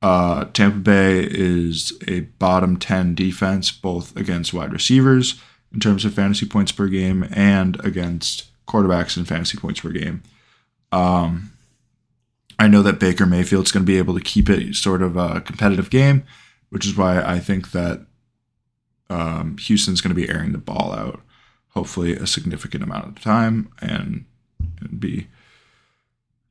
uh, 0.00 0.44
Tampa 0.52 0.78
Bay 0.78 1.26
is 1.28 1.92
a 2.06 2.20
bottom 2.20 2.76
10 2.76 3.14
defense, 3.14 3.70
both 3.72 4.16
against 4.16 4.54
wide 4.54 4.72
receivers 4.72 5.40
in 5.72 5.80
terms 5.80 6.04
of 6.04 6.14
fantasy 6.14 6.46
points 6.46 6.72
per 6.72 6.86
game 6.86 7.26
and 7.32 7.84
against 7.84 8.46
quarterbacks 8.66 9.16
in 9.16 9.24
fantasy 9.24 9.58
points 9.58 9.80
per 9.80 9.90
game. 9.90 10.22
Um, 10.92 11.52
I 12.58 12.66
know 12.66 12.82
that 12.82 12.98
Baker 12.98 13.26
Mayfield's 13.26 13.70
going 13.70 13.84
to 13.84 13.92
be 13.92 13.98
able 13.98 14.14
to 14.14 14.24
keep 14.24 14.48
it 14.50 14.74
sort 14.74 15.02
of 15.02 15.16
a 15.16 15.40
competitive 15.40 15.90
game, 15.90 16.24
which 16.70 16.86
is 16.86 16.96
why 16.96 17.20
I 17.22 17.38
think 17.38 17.70
that 17.72 18.06
um, 19.08 19.56
Houston's 19.58 20.00
going 20.00 20.14
to 20.14 20.20
be 20.20 20.28
airing 20.28 20.52
the 20.52 20.58
ball 20.58 20.92
out, 20.92 21.22
hopefully 21.70 22.14
a 22.14 22.26
significant 22.26 22.82
amount 22.82 23.06
of 23.06 23.14
the 23.14 23.20
time, 23.20 23.72
and, 23.80 24.24
and 24.80 24.98
be 24.98 25.28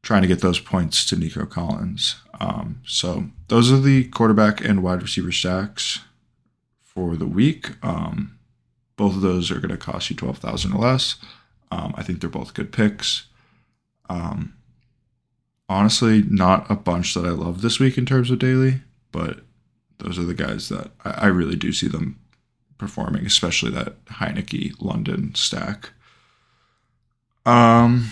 trying 0.01 0.21
to 0.21 0.27
get 0.27 0.39
those 0.39 0.59
points 0.59 1.05
to 1.05 1.17
Nico 1.17 1.45
Collins. 1.45 2.15
Um, 2.39 2.81
so 2.85 3.25
those 3.49 3.71
are 3.71 3.79
the 3.79 4.05
quarterback 4.05 4.63
and 4.63 4.81
wide 4.81 5.01
receiver 5.01 5.33
stacks 5.33 5.99
for 6.81 7.15
the 7.17 7.27
week. 7.27 7.71
Um, 7.83 8.39
both 8.95 9.15
of 9.15 9.21
those 9.21 9.51
are 9.51 9.59
going 9.59 9.69
to 9.69 9.77
cost 9.77 10.09
you 10.09 10.15
12000 10.15 10.73
or 10.73 10.79
less. 10.79 11.15
Um, 11.69 11.93
I 11.97 12.03
think 12.03 12.21
they're 12.21 12.29
both 12.29 12.53
good 12.53 12.71
picks. 12.71 13.27
Um, 14.09 14.55
honestly, 15.69 16.23
not 16.29 16.69
a 16.69 16.75
bunch 16.75 17.13
that 17.13 17.25
I 17.25 17.29
love 17.29 17.61
this 17.61 17.79
week 17.79 17.97
in 17.97 18.05
terms 18.05 18.31
of 18.31 18.39
daily, 18.39 18.81
but 19.11 19.41
those 19.99 20.19
are 20.19 20.23
the 20.23 20.33
guys 20.33 20.69
that 20.69 20.91
I, 21.03 21.11
I 21.11 21.25
really 21.27 21.55
do 21.55 21.71
see 21.71 21.87
them 21.87 22.19
performing, 22.77 23.25
especially 23.25 23.71
that 23.71 24.03
Heinicke 24.05 24.75
London 24.79 25.33
stack. 25.35 25.91
Um, 27.45 28.11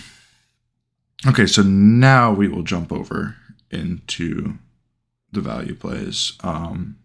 okay, 1.26 1.46
so 1.46 1.62
now 1.62 2.32
we 2.32 2.48
will 2.48 2.62
jump 2.62 2.92
over 2.92 3.36
into 3.70 4.58
the 5.32 5.40
value 5.40 5.74
plays. 5.74 6.32
Um, 6.42 6.96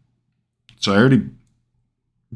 so 0.79 0.93
I 0.93 0.97
already 0.97 1.27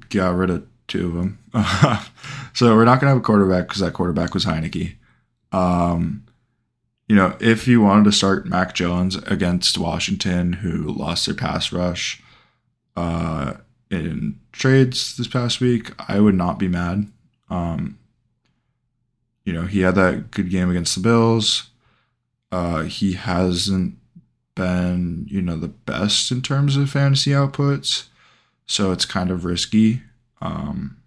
got 0.09 0.35
rid 0.35 0.50
of 0.50 0.67
two 0.88 1.07
of 1.07 1.13
them. 1.13 1.39
so 2.53 2.75
we're 2.75 2.85
not 2.85 3.00
going 3.00 3.09
to 3.09 3.15
have 3.15 3.17
a 3.17 3.21
quarterback 3.21 3.67
because 3.67 3.81
that 3.81 3.93
quarterback 3.93 4.33
was 4.33 4.45
Heinicke. 4.45 4.95
Um, 5.51 6.25
you 7.07 7.15
know, 7.15 7.35
if 7.39 7.67
you 7.67 7.81
wanted 7.81 8.05
to 8.05 8.12
start 8.12 8.47
Mac 8.47 8.74
Jones 8.74 9.15
against 9.15 9.77
Washington, 9.77 10.53
who 10.53 10.91
lost 10.91 11.25
their 11.25 11.35
pass 11.35 11.71
rush 11.71 12.21
uh, 12.95 13.53
in 13.91 14.39
trades 14.51 15.15
this 15.15 15.27
past 15.27 15.62
week, 15.62 15.91
I 16.09 16.19
would 16.19 16.35
not 16.35 16.57
be 16.57 16.67
mad. 16.67 17.07
Um, 17.50 18.00
you 19.43 19.53
know, 19.53 19.63
he 19.63 19.81
had 19.81 19.95
that 19.95 20.31
good 20.31 20.50
game 20.50 20.71
against 20.71 20.95
the 20.95 21.01
Bills. 21.01 21.69
Uh, 22.51 22.83
he 22.83 23.13
hasn't 23.13 23.97
been, 24.55 25.27
you 25.29 25.41
know, 25.41 25.57
the 25.57 25.67
best 25.67 26.31
in 26.31 26.41
terms 26.41 26.75
of 26.77 26.89
fantasy 26.89 27.31
outputs, 27.31 28.07
so 28.65 28.91
it's 28.91 29.05
kind 29.05 29.29
of 29.29 29.45
risky. 29.45 30.01
Um, 30.41 30.97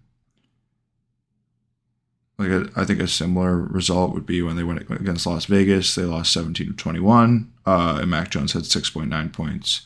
like 2.39 2.71
I 2.77 2.85
think 2.85 3.01
a 3.01 3.07
similar 3.07 3.57
result 3.57 4.13
would 4.13 4.25
be 4.25 4.41
when 4.41 4.55
they 4.55 4.63
went 4.63 4.89
against 4.89 5.27
Las 5.27 5.45
Vegas. 5.45 5.93
They 5.93 6.03
lost 6.03 6.31
17 6.31 6.67
to 6.67 6.73
21, 6.73 7.51
uh, 7.65 7.99
and 8.01 8.09
Mac 8.09 8.29
Jones 8.29 8.53
had 8.53 8.63
6.9 8.63 9.33
points, 9.33 9.81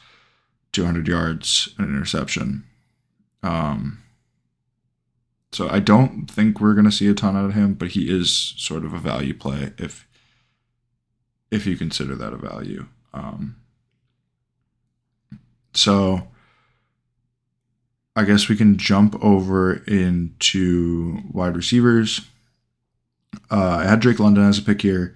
200 0.72 1.08
yards, 1.08 1.74
an 1.80 1.86
interception. 1.86 2.64
Um, 3.42 4.04
so 5.52 5.68
I 5.68 5.80
don't 5.80 6.28
think 6.30 6.60
we're 6.60 6.76
going 6.76 6.86
to 6.86 6.92
see 6.92 7.08
a 7.08 7.16
ton 7.16 7.36
out 7.36 7.46
of 7.46 7.56
him, 7.56 7.74
but 7.74 7.90
he 7.90 8.10
is 8.10 8.54
sort 8.58 8.86
of 8.86 8.94
a 8.94 9.00
value 9.00 9.34
play 9.34 9.74
if 9.80 10.08
if 11.50 11.66
you 11.66 11.76
consider 11.76 12.16
that 12.16 12.34
a 12.34 12.38
value. 12.38 12.86
Um, 13.14 13.58
so 15.74 16.28
I 18.16 18.26
guess 18.26 18.48
we 18.48 18.56
can 18.56 18.78
jump 18.78 19.16
over 19.24 19.84
into 19.88 21.20
wide 21.32 21.56
receivers. 21.56 22.22
Uh, 23.52 23.78
I 23.82 23.86
had 23.86 24.00
Drake 24.00 24.20
London 24.20 24.44
as 24.44 24.58
a 24.58 24.64
pick 24.64 24.82
here. 24.82 25.16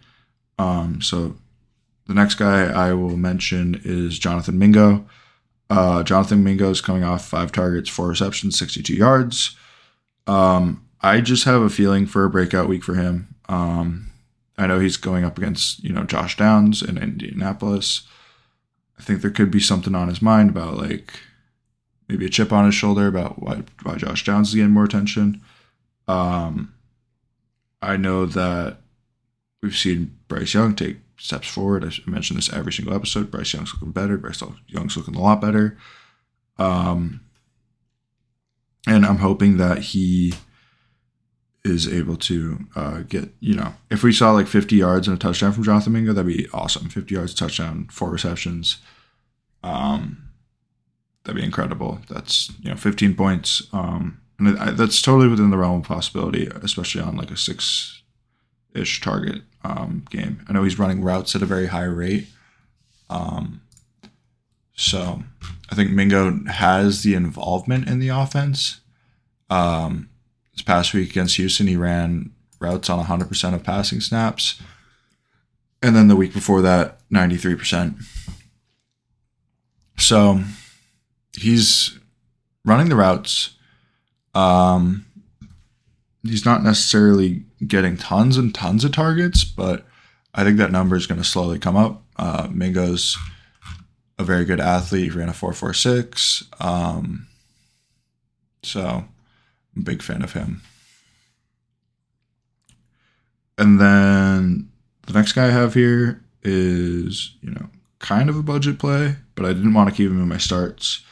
Um, 0.60 1.02
so 1.02 1.36
the 2.08 2.14
next 2.14 2.36
guy 2.36 2.66
I 2.66 2.94
will 2.94 3.18
mention 3.18 3.82
is 3.84 4.20
Jonathan 4.20 4.58
Mingo. 4.58 5.06
Uh, 5.70 6.04
Jonathan 6.04 6.44
Mingo 6.44 6.70
is 6.70 6.82
coming 6.82 7.04
off 7.04 7.28
five 7.28 7.52
targets, 7.52 7.90
four 7.90 8.08
receptions, 8.08 8.58
62 8.58 8.94
yards. 8.94 9.56
Um, 10.26 10.86
I 11.02 11.22
just 11.22 11.44
have 11.44 11.62
a 11.62 11.70
feeling 11.70 12.06
for 12.06 12.24
a 12.24 12.30
breakout 12.30 12.70
week 12.70 12.84
for 12.84 12.96
him. 12.96 13.36
Um, 13.50 14.12
I 14.58 14.68
know 14.68 14.80
he's 14.80 14.98
going 14.98 15.24
up 15.24 15.38
against 15.38 15.84
you 15.84 15.94
know 15.94 16.04
Josh 16.04 16.38
Downs 16.38 16.82
in 16.82 16.98
Indianapolis. 16.98 18.04
I 18.98 19.04
think 19.04 19.22
there 19.22 19.32
could 19.32 19.52
be 19.52 19.60
something 19.60 19.94
on 19.94 20.08
his 20.08 20.22
mind 20.22 20.50
about 20.50 20.78
like 20.78 21.14
maybe 22.10 22.26
a 22.26 22.30
chip 22.30 22.52
on 22.52 22.66
his 22.66 22.76
shoulder 22.76 23.08
about 23.08 23.42
why 23.42 23.64
why 23.84 23.96
Josh 23.96 24.26
Downs 24.26 24.50
is 24.50 24.56
getting 24.56 24.72
more 24.72 24.86
attention. 24.86 25.42
Um, 26.08 26.74
I 27.82 27.98
know 27.98 28.26
that 28.26 28.78
we've 29.62 29.76
seen 29.76 30.18
Bryce 30.28 30.54
Young 30.54 30.76
take 30.76 30.98
steps 31.18 31.48
forward. 31.48 31.84
I 31.84 32.10
mentioned 32.10 32.38
this 32.38 32.52
every 32.52 32.74
single 32.74 32.96
episode. 32.96 33.32
Bryce 33.32 33.54
Young's 33.54 33.74
looking 33.74 33.92
better. 33.92 34.18
Bryce 34.18 34.42
Young's 34.68 34.98
looking 34.98 35.16
a 35.16 35.22
lot 35.22 35.42
better. 35.42 35.78
Um, 36.58 37.22
and 38.88 39.06
I'm 39.06 39.18
hoping 39.18 39.58
that 39.58 39.80
he 39.80 40.34
is 41.64 41.88
able 41.92 42.16
to 42.16 42.60
uh, 42.76 43.00
get, 43.02 43.30
you 43.40 43.54
know, 43.54 43.74
if 43.90 44.04
we 44.04 44.14
saw 44.14 44.32
like 44.32 44.48
50 44.48 44.76
yards 44.76 45.08
and 45.08 45.18
a 45.18 45.20
touchdown 45.20 45.52
from 45.52 45.64
Jonathan 45.64 45.94
Mingo, 45.94 46.14
that'd 46.14 46.32
be 46.32 46.48
awesome. 46.54 46.90
50 46.90 47.14
yards, 47.14 47.34
touchdown, 47.34 47.88
four 47.92 48.10
receptions. 48.10 48.78
Um, 49.64 50.30
that'd 51.24 51.40
be 51.40 51.46
incredible. 51.46 52.00
That's, 52.10 52.52
you 52.62 52.70
know, 52.70 52.78
15 52.78 53.16
points. 53.16 53.68
Um, 53.74 54.22
and 54.40 54.58
I, 54.60 54.72
that's 54.72 55.02
totally 55.02 55.28
within 55.28 55.50
the 55.50 55.58
realm 55.58 55.82
of 55.82 55.88
possibility, 55.88 56.48
especially 56.62 57.02
on 57.02 57.16
like 57.16 57.32
a 57.32 57.38
six 57.38 58.02
ish 58.74 59.02
target 59.02 59.42
um, 59.64 60.06
game. 60.10 60.46
I 60.48 60.54
know 60.54 60.64
he's 60.64 60.80
running 60.80 61.02
routes 61.02 61.36
at 61.36 61.42
a 61.42 61.48
very 61.48 61.68
high 61.68 61.84
rate. 61.84 62.28
Um, 63.10 63.62
so 64.76 65.24
I 65.72 65.76
think 65.76 65.92
Mingo 65.92 66.40
has 66.46 67.04
the 67.04 67.16
involvement 67.16 67.90
in 67.90 68.00
the 68.00 68.10
offense. 68.10 68.82
Um, 69.50 70.10
this 70.54 70.62
past 70.62 70.94
week 70.94 71.10
against 71.10 71.38
Houston, 71.38 71.68
he 71.68 71.76
ran 71.76 72.32
routes 72.60 72.90
on 72.90 73.06
100% 73.06 73.54
of 73.54 73.64
passing 73.64 74.02
snaps. 74.02 74.62
And 75.82 75.96
then 75.96 76.08
the 76.08 76.16
week 76.16 76.34
before 76.34 76.62
that, 76.62 77.00
93%. 77.12 78.04
So 79.98 80.42
he's 81.38 81.98
running 82.66 82.90
the 82.90 82.96
routes. 82.96 83.57
Um, 84.38 85.06
he's 86.22 86.46
not 86.46 86.64
necessarily 86.64 87.44
getting 87.66 87.98
tons 87.98 88.38
and 88.38 88.54
tons 88.54 88.84
of 88.84 88.92
targets, 88.92 89.44
but 89.44 89.86
I 90.36 90.44
think 90.44 90.58
that 90.58 90.72
number 90.72 90.96
is 90.96 91.08
going 91.08 91.20
to 91.20 91.28
slowly 91.28 91.58
come 91.58 91.76
up. 91.76 92.04
Uh, 92.18 92.48
Mingo's 92.52 93.18
a 94.20 94.24
very 94.24 94.46
good 94.46 94.60
athlete. 94.60 95.12
He 95.12 95.18
ran 95.18 95.30
a 95.30 95.34
446. 95.34 96.44
Um, 96.60 97.28
so 98.62 99.06
I'm 99.76 99.82
a 99.82 99.84
big 99.84 100.04
fan 100.04 100.22
of 100.22 100.34
him. 100.34 100.62
And 103.58 103.82
then 103.82 104.70
the 105.08 105.14
next 105.14 105.34
guy 105.34 105.48
I 105.48 105.52
have 105.52 105.74
here 105.74 106.24
is, 106.44 107.36
you 107.42 107.50
know, 107.50 107.70
kind 107.98 108.30
of 108.30 108.38
a 108.38 108.44
budget 108.44 108.78
play, 108.78 109.16
but 109.34 109.46
I 109.46 109.54
didn't 109.54 109.74
want 109.74 109.90
to 109.90 109.96
keep 109.96 110.12
him 110.12 110.22
in 110.22 110.28
my 110.28 110.38
starts. 110.38 111.04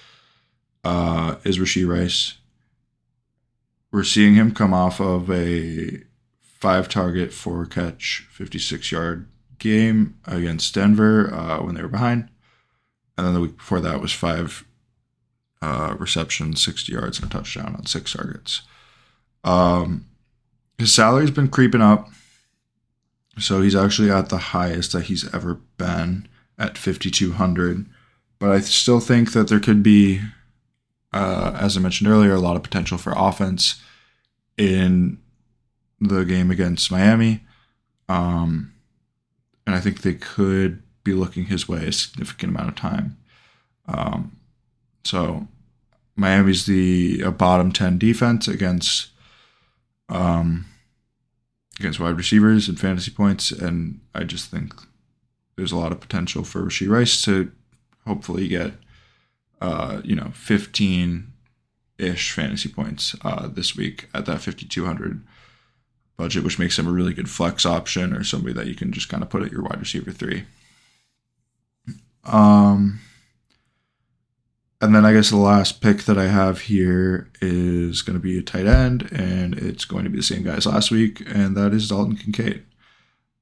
Uh, 0.84 1.38
is 1.44 1.58
Rashee 1.58 1.88
Rice. 1.88 2.36
We're 3.96 4.04
seeing 4.04 4.34
him 4.34 4.54
come 4.54 4.74
off 4.74 5.00
of 5.00 5.32
a 5.32 6.02
five 6.42 6.90
target, 6.90 7.32
four 7.32 7.66
catch, 7.66 8.28
56 8.30 8.92
yard 8.92 9.30
game 9.58 10.20
against 10.26 10.76
Denver 10.76 11.34
uh, 11.34 11.64
when 11.64 11.76
they 11.76 11.82
were 11.82 11.88
behind. 11.88 12.28
And 13.18 13.26
then 13.26 13.34
the 13.34 13.40
week 13.40 13.56
before 13.56 13.80
that 13.80 14.02
was 14.02 14.12
five 14.12 14.66
uh, 15.62 15.96
receptions, 15.98 16.62
60 16.62 16.92
yards, 16.92 17.20
and 17.20 17.32
a 17.32 17.34
touchdown 17.34 17.74
on 17.74 17.86
six 17.86 18.12
targets. 18.12 18.64
Um, 19.46 20.08
his 20.78 20.92
salary's 20.92 21.32
been 21.32 21.48
creeping 21.48 21.82
up. 21.82 22.10
So 23.40 23.62
he's 23.62 23.78
actually 23.78 24.12
at 24.12 24.28
the 24.28 24.38
highest 24.38 24.92
that 24.92 25.04
he's 25.04 25.34
ever 25.34 25.62
been 25.78 26.28
at 26.60 26.78
5,200. 26.78 27.86
But 28.40 28.52
I 28.52 28.60
still 28.60 29.00
think 29.00 29.32
that 29.32 29.48
there 29.48 29.62
could 29.62 29.82
be, 29.82 30.20
uh, 31.16 31.58
as 31.58 31.78
I 31.78 31.80
mentioned 31.80 32.10
earlier, 32.10 32.34
a 32.34 32.40
lot 32.40 32.58
of 32.58 32.64
potential 32.64 32.98
for 32.98 33.14
offense 33.16 33.82
in 34.58 35.18
the 36.02 36.26
game 36.26 36.52
against 36.52 36.92
Miami. 36.92 37.40
Um, 38.10 38.74
and 39.66 39.76
I 39.76 39.80
think 39.80 40.02
they 40.02 40.14
could 40.14 40.84
be 41.06 41.14
looking 41.14 41.46
his 41.46 41.70
way 41.70 41.88
a 41.88 41.94
significant 41.94 42.52
amount 42.52 42.68
of 42.68 42.76
time. 42.76 43.18
Um, 43.88 44.36
so 45.06 45.48
Miami's 46.18 46.66
the 46.66 47.24
bottom 47.32 47.72
ten 47.72 47.98
defense 47.98 48.50
against 48.50 49.08
um, 50.10 50.66
against 51.80 52.00
wide 52.00 52.18
receivers 52.18 52.68
and 52.68 52.78
fantasy 52.78 53.12
points, 53.12 53.52
and 53.52 54.02
I 54.14 54.26
just 54.26 54.52
think 54.52 54.74
there's 55.56 55.72
a 55.72 55.78
lot 55.78 55.94
of 55.94 56.02
potential 56.02 56.44
for 56.44 56.62
Rashee 56.62 56.90
Rice 56.90 57.22
to 57.22 57.52
hopefully 58.06 58.50
get 58.50 58.74
uh, 59.66 60.02
you 60.04 60.16
know 60.16 60.32
15 60.34 61.32
ish 61.98 62.32
fantasy 62.32 62.70
points 62.70 63.16
uh, 63.24 63.48
this 63.48 63.76
week 63.76 64.10
at 64.14 64.26
that 64.26 64.42
5200 64.42 65.26
budget, 66.18 66.44
which 66.44 66.60
makes 66.60 66.78
him 66.78 66.88
a 66.88 66.92
really 66.92 67.14
good 67.14 67.30
flex 67.30 67.66
option 67.66 68.14
or 68.14 68.24
somebody 68.24 68.54
that 68.54 68.68
you 68.68 68.76
can 68.76 68.92
just 68.92 69.10
kind 69.10 69.24
of 69.24 69.30
put 69.30 69.42
at 69.42 69.52
your 69.52 69.64
wide 69.64 69.80
receiver 69.80 70.12
three. 70.12 70.46
Um, 72.24 73.00
and 74.82 74.96
then 74.96 75.06
I 75.06 75.14
guess 75.14 75.30
the 75.30 75.38
last 75.38 75.82
pick 75.82 76.04
that 76.04 76.18
I 76.18 76.28
have 76.28 76.62
here 76.62 77.30
is 77.42 78.02
going 78.02 78.18
to 78.18 78.24
be 78.24 78.38
a 78.38 78.44
tight 78.44 78.68
end, 78.68 79.10
and 79.12 79.58
it's 79.58 79.86
going 79.86 80.04
to 80.04 80.10
be 80.10 80.18
the 80.18 80.24
same 80.24 80.44
guy 80.44 80.56
as 80.56 80.66
last 80.66 80.92
week, 80.92 81.22
and 81.28 81.58
that 81.58 81.74
is 81.74 81.90
Dalton 81.90 82.18
Kincaid. 82.18 82.64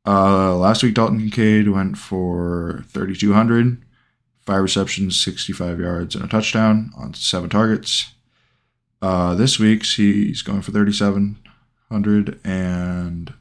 Uh, 0.06 0.56
last 0.56 0.84
week, 0.84 0.94
Dalton 0.94 1.20
Kincaid 1.20 1.70
went 1.70 1.98
for 1.98 2.84
3,200, 2.89 3.84
five 4.45 4.62
receptions, 4.62 5.19
65 5.19 5.79
yards, 5.79 6.15
and 6.15 6.23
a 6.23 6.27
touchdown 6.27 6.91
on 6.97 7.13
seven 7.13 7.50
targets. 7.50 8.12
Uh, 9.01 9.35
this 9.35 9.59
week's 9.59 9.95
he's 9.95 10.41
going 10.41 10.62
for 10.62 10.71
3,700, 10.71 12.39
and 12.43 13.33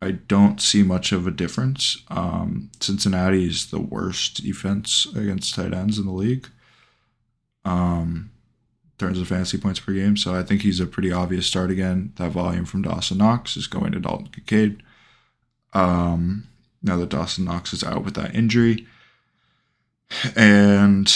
I 0.00 0.12
don't 0.12 0.60
see 0.60 0.82
much 0.82 1.12
of 1.12 1.26
a 1.26 1.30
difference. 1.30 2.02
Um, 2.08 2.70
Cincinnati 2.80 3.46
is 3.46 3.70
the 3.70 3.80
worst 3.80 4.42
defense 4.42 5.06
against 5.16 5.54
tight 5.54 5.74
ends 5.74 5.98
in 5.98 6.06
the 6.06 6.12
league. 6.12 6.48
Um, 7.64 8.30
in 8.84 9.06
terms 9.06 9.20
of 9.20 9.28
fantasy 9.28 9.58
points 9.58 9.80
per 9.80 9.92
game, 9.92 10.16
so 10.16 10.34
I 10.34 10.42
think 10.42 10.62
he's 10.62 10.80
a 10.80 10.86
pretty 10.86 11.12
obvious 11.12 11.46
start 11.46 11.70
again. 11.70 12.12
That 12.16 12.32
volume 12.32 12.64
from 12.64 12.82
Dawson 12.82 13.18
Knox 13.18 13.56
is 13.56 13.66
going 13.66 13.92
to 13.92 14.00
Dalton 14.00 14.28
Kincaid. 14.28 14.82
Um, 15.72 16.48
now 16.82 16.96
that 16.96 17.08
Dawson 17.08 17.44
Knox 17.44 17.72
is 17.72 17.84
out 17.84 18.04
with 18.04 18.14
that 18.14 18.34
injury. 18.34 18.86
And 20.36 21.12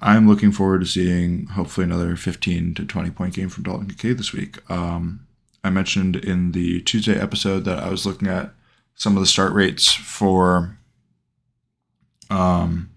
I'm 0.00 0.28
looking 0.28 0.52
forward 0.52 0.80
to 0.80 0.86
seeing 0.86 1.46
hopefully 1.46 1.84
another 1.84 2.16
15 2.16 2.74
to 2.74 2.84
20 2.84 3.10
point 3.10 3.34
game 3.34 3.48
from 3.48 3.64
Dalton 3.64 3.88
Kincaid 3.88 4.18
this 4.18 4.32
week. 4.32 4.58
Um, 4.70 5.26
I 5.64 5.70
mentioned 5.70 6.16
in 6.16 6.52
the 6.52 6.80
Tuesday 6.82 7.18
episode 7.18 7.64
that 7.64 7.82
I 7.82 7.90
was 7.90 8.06
looking 8.06 8.28
at 8.28 8.52
some 8.94 9.16
of 9.16 9.20
the 9.20 9.26
start 9.26 9.52
rates 9.52 9.92
for 9.92 10.78
um, 12.30 12.90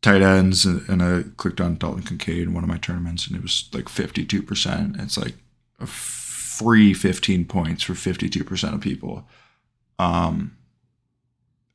tight 0.00 0.22
ends, 0.22 0.64
and 0.64 1.02
I 1.02 1.24
clicked 1.36 1.60
on 1.60 1.76
Dalton 1.76 2.02
Kincaid 2.02 2.42
in 2.42 2.54
one 2.54 2.64
of 2.64 2.68
my 2.68 2.78
tournaments, 2.78 3.26
and 3.26 3.36
it 3.36 3.42
was 3.42 3.68
like 3.72 3.84
52%. 3.84 5.00
It's 5.00 5.18
like 5.18 5.34
a 5.78 5.86
free 5.86 6.94
15 6.94 7.44
points 7.46 7.82
for 7.82 7.94
52% 7.94 8.74
of 8.74 8.80
people. 8.80 9.26
Um, 9.98 10.56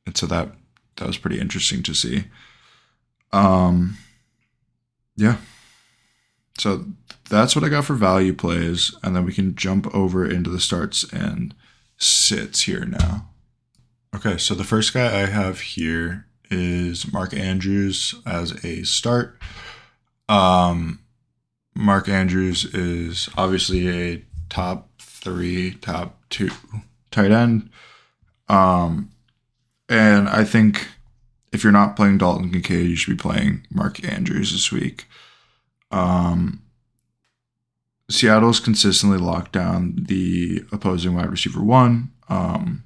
and 0.06 0.16
so 0.16 0.26
that 0.26 0.52
that 0.96 1.06
was 1.06 1.18
pretty 1.18 1.40
interesting 1.40 1.82
to 1.84 1.94
see. 1.94 2.24
Um, 3.32 3.96
yeah. 5.16 5.36
So 6.58 6.86
that's 7.28 7.54
what 7.54 7.64
I 7.64 7.68
got 7.68 7.84
for 7.84 7.94
value 7.94 8.34
plays, 8.34 8.94
and 9.02 9.14
then 9.14 9.24
we 9.24 9.32
can 9.32 9.54
jump 9.54 9.92
over 9.94 10.28
into 10.28 10.50
the 10.50 10.60
starts 10.60 11.04
and 11.12 11.54
sits 11.96 12.62
here 12.62 12.84
now. 12.84 13.28
Okay, 14.14 14.38
so 14.38 14.54
the 14.54 14.64
first 14.64 14.94
guy 14.94 15.22
I 15.22 15.26
have 15.26 15.60
here 15.60 16.26
is 16.50 17.12
Mark 17.12 17.34
Andrews 17.34 18.14
as 18.26 18.64
a 18.64 18.82
start. 18.84 19.38
Um, 20.28 21.00
Mark 21.74 22.08
Andrews 22.08 22.64
is 22.74 23.28
obviously 23.36 23.88
a 23.88 24.24
top 24.48 24.88
three, 24.98 25.72
top 25.72 26.18
two 26.30 26.50
tight 27.10 27.30
end. 27.30 27.70
Um, 28.48 29.10
and 29.88 30.28
I 30.28 30.44
think 30.44 30.88
if 31.52 31.62
you're 31.62 31.72
not 31.72 31.96
playing 31.96 32.18
Dalton 32.18 32.50
Kincaid, 32.50 32.90
you 32.90 32.96
should 32.96 33.16
be 33.16 33.22
playing 33.22 33.66
Mark 33.70 34.04
Andrews 34.04 34.52
this 34.52 34.70
week. 34.70 35.06
Um, 35.90 36.62
Seattle's 38.10 38.60
consistently 38.60 39.18
locked 39.18 39.52
down 39.52 40.04
the 40.08 40.64
opposing 40.72 41.14
wide 41.14 41.30
receiver 41.30 41.62
one. 41.62 42.12
Um, 42.28 42.84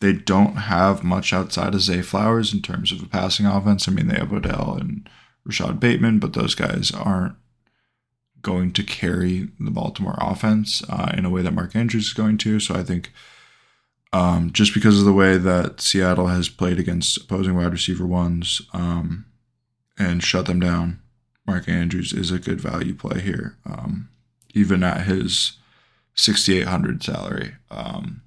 they 0.00 0.12
don't 0.12 0.56
have 0.56 1.04
much 1.04 1.32
outside 1.32 1.74
of 1.74 1.80
Zay 1.80 2.02
Flowers 2.02 2.52
in 2.52 2.60
terms 2.60 2.92
of 2.92 3.02
a 3.02 3.06
passing 3.06 3.46
offense. 3.46 3.88
I 3.88 3.92
mean, 3.92 4.08
they 4.08 4.18
have 4.18 4.32
Odell 4.32 4.76
and 4.78 5.08
Rashod 5.44 5.80
Bateman, 5.80 6.18
but 6.18 6.32
those 6.32 6.54
guys 6.54 6.90
aren't 6.90 7.36
going 8.42 8.72
to 8.72 8.82
carry 8.82 9.48
the 9.58 9.70
Baltimore 9.70 10.16
offense 10.18 10.82
uh, 10.88 11.12
in 11.16 11.24
a 11.24 11.30
way 11.30 11.42
that 11.42 11.54
Mark 11.54 11.74
Andrews 11.74 12.06
is 12.06 12.12
going 12.12 12.38
to. 12.38 12.60
So 12.60 12.74
I 12.74 12.82
think 12.82 13.12
um, 14.12 14.52
just 14.52 14.72
because 14.72 14.98
of 14.98 15.04
the 15.04 15.12
way 15.12 15.36
that 15.36 15.80
Seattle 15.80 16.28
has 16.28 16.48
played 16.48 16.78
against 16.78 17.18
opposing 17.18 17.56
wide 17.56 17.72
receiver 17.72 18.06
ones 18.06 18.62
um, 18.72 19.26
and 19.98 20.22
shut 20.22 20.46
them 20.46 20.60
down, 20.60 21.00
Mark 21.46 21.68
Andrews 21.68 22.12
is 22.12 22.30
a 22.30 22.38
good 22.38 22.60
value 22.60 22.94
play 22.94 23.20
here, 23.20 23.56
um, 23.66 24.08
even 24.54 24.82
at 24.82 25.06
his 25.06 25.58
6,800 26.14 27.02
salary. 27.02 27.54
Um, 27.70 28.22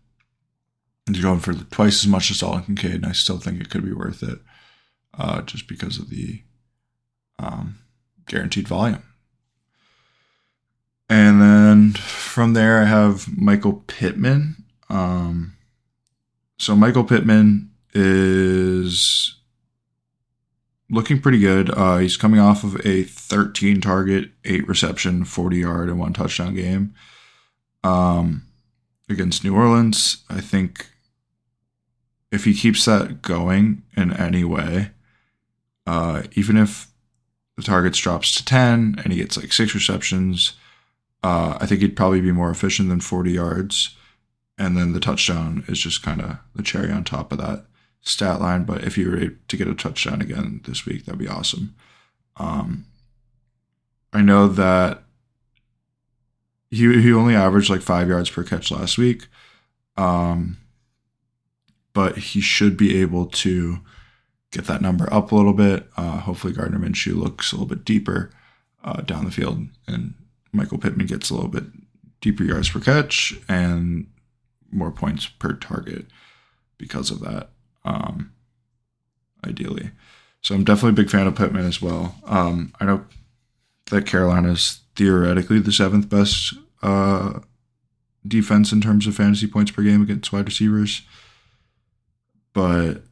he's 1.08 1.22
going 1.22 1.40
for 1.40 1.54
twice 1.54 2.04
as 2.04 2.08
much 2.08 2.32
as 2.32 2.40
Dalton 2.40 2.76
Kincaid, 2.76 2.96
and 2.96 3.06
I 3.06 3.12
still 3.12 3.40
think 3.40 3.60
it 3.60 3.70
could 3.70 3.84
be 3.84 3.94
worth 3.94 4.24
it 4.24 4.40
uh, 5.18 5.42
just 5.42 5.68
because 5.68 5.98
of 5.98 6.10
the 6.10 6.44
um, 7.40 7.80
guaranteed 8.28 8.68
volume. 8.68 9.04
And 11.10 11.42
then 11.42 11.94
from 11.94 12.54
there, 12.54 12.82
I 12.82 12.86
have 12.86 13.28
Michael 13.36 13.84
Pittman. 13.88 14.64
Um, 14.90 15.56
so 16.60 16.76
Michael 16.76 17.06
Pittman 17.06 17.72
is 17.94 19.36
looking 20.90 21.22
pretty 21.22 21.40
good. 21.40 21.70
Uh, 21.70 21.98
he's 21.98 22.18
coming 22.18 22.40
off 22.40 22.64
of 22.64 22.86
a 22.86 23.04
13 23.04 23.80
target, 23.82 24.32
eight 24.44 24.68
reception, 24.68 25.24
40 25.24 25.58
yard, 25.58 25.90
and 25.90 26.00
one 26.00 26.14
touchdown 26.14 26.54
game 26.56 26.94
um, 27.84 28.44
against 29.10 29.44
New 29.44 29.56
Orleans. 29.56 30.24
I 30.30 30.42
think 30.42 30.90
if 32.32 32.44
he 32.44 32.54
keeps 32.54 32.86
that 32.86 33.22
going 33.22 33.84
in 33.96 34.14
any 34.14 34.44
way, 34.44 34.92
uh, 35.88 36.24
even 36.34 36.58
if 36.58 36.88
the 37.56 37.64
targets 37.64 37.98
drops 37.98 38.36
to 38.36 38.46
10 38.46 38.96
and 39.04 39.14
he 39.14 39.20
gets 39.20 39.38
like 39.38 39.54
six 39.54 39.74
receptions, 39.74 40.54
uh, 41.24 41.58
I 41.60 41.66
think 41.66 41.82
he'd 41.82 41.96
probably 41.96 42.22
be 42.22 42.32
more 42.32 42.52
efficient 42.52 42.90
than 42.90 43.00
40 43.00 43.32
yards 43.32 43.96
and 44.60 44.78
then 44.78 44.92
the 44.92 45.00
touchdown 45.00 45.64
is 45.68 45.80
just 45.80 46.04
kind 46.04 46.22
of 46.22 46.38
the 46.54 46.62
cherry 46.62 46.92
on 46.92 47.06
top 47.06 47.32
of 47.32 47.38
that 47.38 47.66
stat 48.02 48.42
line. 48.42 48.66
But 48.66 48.84
if 48.84 48.98
you 48.98 49.10
were 49.10 49.28
to 49.30 49.58
get 49.58 49.70
a 49.70 49.74
touchdown 49.74 50.22
again 50.22 50.62
this 50.66 50.86
week, 50.86 51.06
that'd 51.06 51.18
be 51.18 51.30
awesome. 51.30 51.74
Um, 52.36 52.86
I 54.12 54.22
know 54.22 54.48
that 54.50 55.04
he 56.70 57.02
he 57.02 57.14
only 57.14 57.36
averaged 57.36 57.70
like 57.70 57.82
five 57.82 58.10
yards 58.10 58.30
per 58.30 58.44
catch 58.44 58.70
last 58.70 58.98
week, 58.98 59.28
um, 59.96 60.58
but 61.94 62.18
he 62.18 62.42
should 62.42 62.76
be 62.76 63.00
able 63.02 63.28
to 63.28 63.80
get 64.52 64.66
that 64.66 64.82
number 64.82 65.12
up 65.12 65.32
a 65.32 65.36
little 65.36 65.54
bit. 65.54 65.88
Uh, 65.96 66.20
hopefully, 66.20 66.54
Gardner 66.54 66.80
Minshew 66.80 67.16
looks 67.16 67.52
a 67.52 67.56
little 67.56 67.68
bit 67.68 67.86
deeper 67.86 68.30
uh, 68.84 69.02
down 69.02 69.26
the 69.26 69.32
field, 69.32 69.68
and 69.88 70.16
Michael 70.52 70.80
Pittman 70.80 71.08
gets 71.08 71.30
a 71.30 71.34
little 71.34 71.50
bit 71.50 71.66
deeper 72.20 72.44
yards 72.44 72.70
per 72.70 72.82
catch, 72.82 73.40
and 73.48 74.08
more 74.72 74.92
points 74.92 75.28
per 75.28 75.54
target 75.54 76.06
because 76.78 77.12
of 77.12 77.20
that. 77.22 77.50
Um, 77.86 78.34
ideally, 79.46 79.92
so 80.42 80.56
I'm 80.56 80.64
definitely 80.64 80.90
a 80.92 81.04
big 81.04 81.10
fan 81.10 81.28
of 81.28 81.36
Pittman 81.36 81.66
as 81.66 81.82
well. 81.82 82.16
Um, 82.26 82.74
I 82.80 82.86
know 82.86 83.06
that 83.90 84.06
Carolina 84.06 84.52
is 84.52 84.82
theoretically 84.96 85.60
the 85.60 85.72
seventh 85.72 86.10
best 86.10 86.54
uh, 86.82 87.40
defense 88.28 88.72
in 88.72 88.82
terms 88.82 89.08
of 89.08 89.16
fantasy 89.16 89.48
points 89.48 89.72
per 89.72 89.84
game 89.84 90.02
against 90.02 90.32
wide 90.32 90.46
receivers, 90.46 91.02
but 92.54 93.04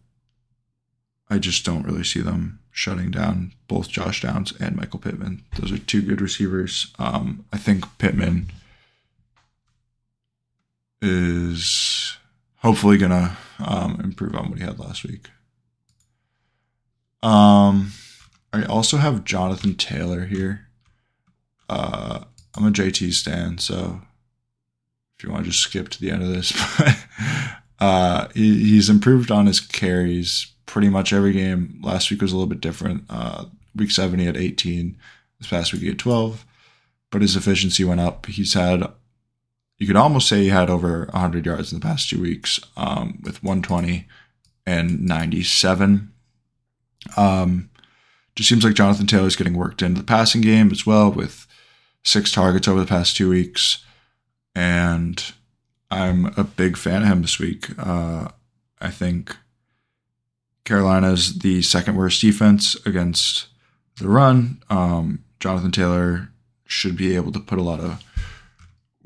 I 1.30 1.38
just 1.38 1.66
don't 1.66 1.86
really 1.86 2.04
see 2.04 2.22
them 2.22 2.60
shutting 2.72 3.12
down 3.12 3.54
both 3.68 3.90
Josh 3.90 4.22
Downs 4.22 4.54
and 4.60 4.76
Michael 4.76 5.00
Pittman. 5.00 5.44
Those 5.58 5.72
are 5.72 5.78
two 5.78 6.02
good 6.02 6.22
receivers. 6.22 6.94
Um, 7.00 7.46
I 7.52 7.58
think 7.58 7.86
Pittman 7.98 8.52
is 11.02 12.18
hopefully 12.58 12.98
gonna 12.98 13.38
um, 13.60 14.00
improve 14.04 14.36
on 14.36 14.50
what 14.50 14.60
he 14.60 14.66
had 14.66 14.80
last 14.80 15.04
week. 15.04 15.30
Um, 17.24 17.92
I 18.54 18.64
also 18.64 18.98
have 18.98 19.24
Jonathan 19.24 19.76
Taylor 19.76 20.26
here. 20.26 20.68
Uh, 21.70 22.24
I'm 22.56 22.66
a 22.66 22.72
JT 22.72 23.14
stan, 23.14 23.58
so 23.58 24.02
if 25.18 25.24
you 25.24 25.32
want 25.32 25.46
to 25.46 25.52
just 25.52 25.64
skip 25.64 25.90
to 25.90 26.02
the 26.02 26.12
end 26.12 26.24
of 26.24 26.30
this, 26.30 26.52
but 26.78 26.96
uh, 27.80 28.28
he, 28.34 28.60
he's 28.70 28.90
improved 28.90 29.32
on 29.32 29.46
his 29.46 29.60
carries 29.60 30.54
pretty 30.66 30.90
much 30.90 31.14
every 31.14 31.34
game. 31.34 31.80
Last 31.84 32.10
week 32.10 32.22
was 32.22 32.32
a 32.32 32.36
little 32.36 32.50
bit 32.50 32.62
different. 32.62 33.06
Uh, 33.10 33.46
week 33.76 33.92
seven 33.92 34.20
he 34.20 34.26
had 34.26 34.38
18. 34.38 34.98
This 35.40 35.50
past 35.50 35.74
week 35.74 35.82
he 35.82 35.88
had 35.90 36.00
12, 36.00 36.46
but 37.12 37.22
his 37.22 37.36
efficiency 37.36 37.84
went 37.84 38.02
up. 38.02 38.26
He's 38.28 38.54
had 38.54 38.84
you 39.78 39.88
could 39.88 39.96
almost 39.96 40.28
say 40.28 40.44
he 40.44 40.50
had 40.50 40.70
over 40.70 41.08
100 41.12 41.46
yards 41.46 41.72
in 41.72 41.80
the 41.80 41.86
past 41.86 42.10
two 42.10 42.22
weeks 42.22 42.60
um, 42.76 43.20
with 43.24 43.44
120 43.44 44.08
and 44.66 45.06
97. 45.06 46.12
Um, 47.16 47.70
just 48.36 48.50
seems 48.50 48.64
like 48.64 48.74
Jonathan 48.74 49.08
Taylor's 49.08 49.36
getting 49.36 49.56
worked 49.56 49.82
into 49.82 50.02
the 50.02 50.06
passing 50.06 50.42
game 50.42 50.72
as 50.72 50.86
well 50.86 51.12
with 51.12 51.48
six 52.04 52.32
targets 52.32 52.68
over 52.68 52.80
the 52.80 52.86
past 52.86 53.16
two 53.16 53.30
weeks. 53.30 53.84
And 54.56 55.24
I'm 55.92 56.34
a 56.38 56.44
big 56.44 56.78
fan 56.78 57.04
of 57.04 57.08
him 57.08 57.22
this 57.22 57.40
week. 57.40 57.68
Uh, 57.78 58.30
I 58.82 58.90
think 58.90 59.36
Carolina 60.66 61.12
is 61.12 61.40
the 61.40 61.62
second 61.62 61.96
worst 61.96 62.20
defense 62.22 62.76
against 62.86 63.48
the 64.00 64.08
run. 64.08 64.62
Um, 64.70 65.24
Jonathan 65.40 65.72
Taylor 65.72 66.30
should 66.66 66.98
be 66.98 67.16
able 67.16 67.32
to 67.32 67.40
put 67.40 67.60
a 67.60 67.64
lot 67.64 67.80
of 67.80 68.04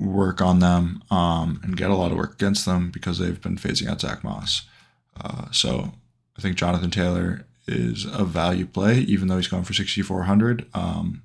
work 0.01 0.41
on 0.41 0.59
them 0.59 1.03
um, 1.11 1.59
and 1.63 1.77
get 1.77 1.91
a 1.91 1.95
lot 1.95 2.11
of 2.11 2.17
work 2.17 2.33
against 2.33 2.65
them 2.65 2.89
because 2.89 3.19
they've 3.19 3.41
been 3.41 3.55
phasing 3.55 3.87
out 3.87 4.01
Zach 4.01 4.23
Moss. 4.23 4.63
Uh, 5.19 5.45
so 5.51 5.93
I 6.37 6.41
think 6.41 6.57
Jonathan 6.57 6.89
Taylor 6.89 7.45
is 7.67 8.05
a 8.05 8.25
value 8.25 8.65
play, 8.65 8.99
even 8.99 9.27
though 9.27 9.37
he's 9.37 9.47
going 9.47 9.63
for 9.63 9.73
6,400. 9.73 10.65
Um, 10.73 11.21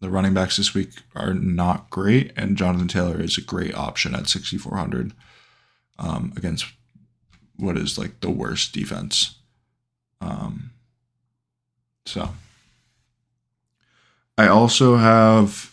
the 0.00 0.10
running 0.10 0.34
backs 0.34 0.56
this 0.56 0.74
week 0.74 0.90
are 1.14 1.34
not 1.34 1.90
great, 1.90 2.32
and 2.36 2.56
Jonathan 2.56 2.88
Taylor 2.88 3.20
is 3.20 3.38
a 3.38 3.42
great 3.42 3.74
option 3.74 4.14
at 4.14 4.28
6,400 4.28 5.12
um, 5.98 6.32
against 6.36 6.66
what 7.56 7.76
is 7.76 7.98
like 7.98 8.20
the 8.20 8.30
worst 8.30 8.72
defense. 8.72 9.36
Um, 10.20 10.70
so 12.06 12.30
I 14.36 14.48
also 14.48 14.96
have 14.96 15.69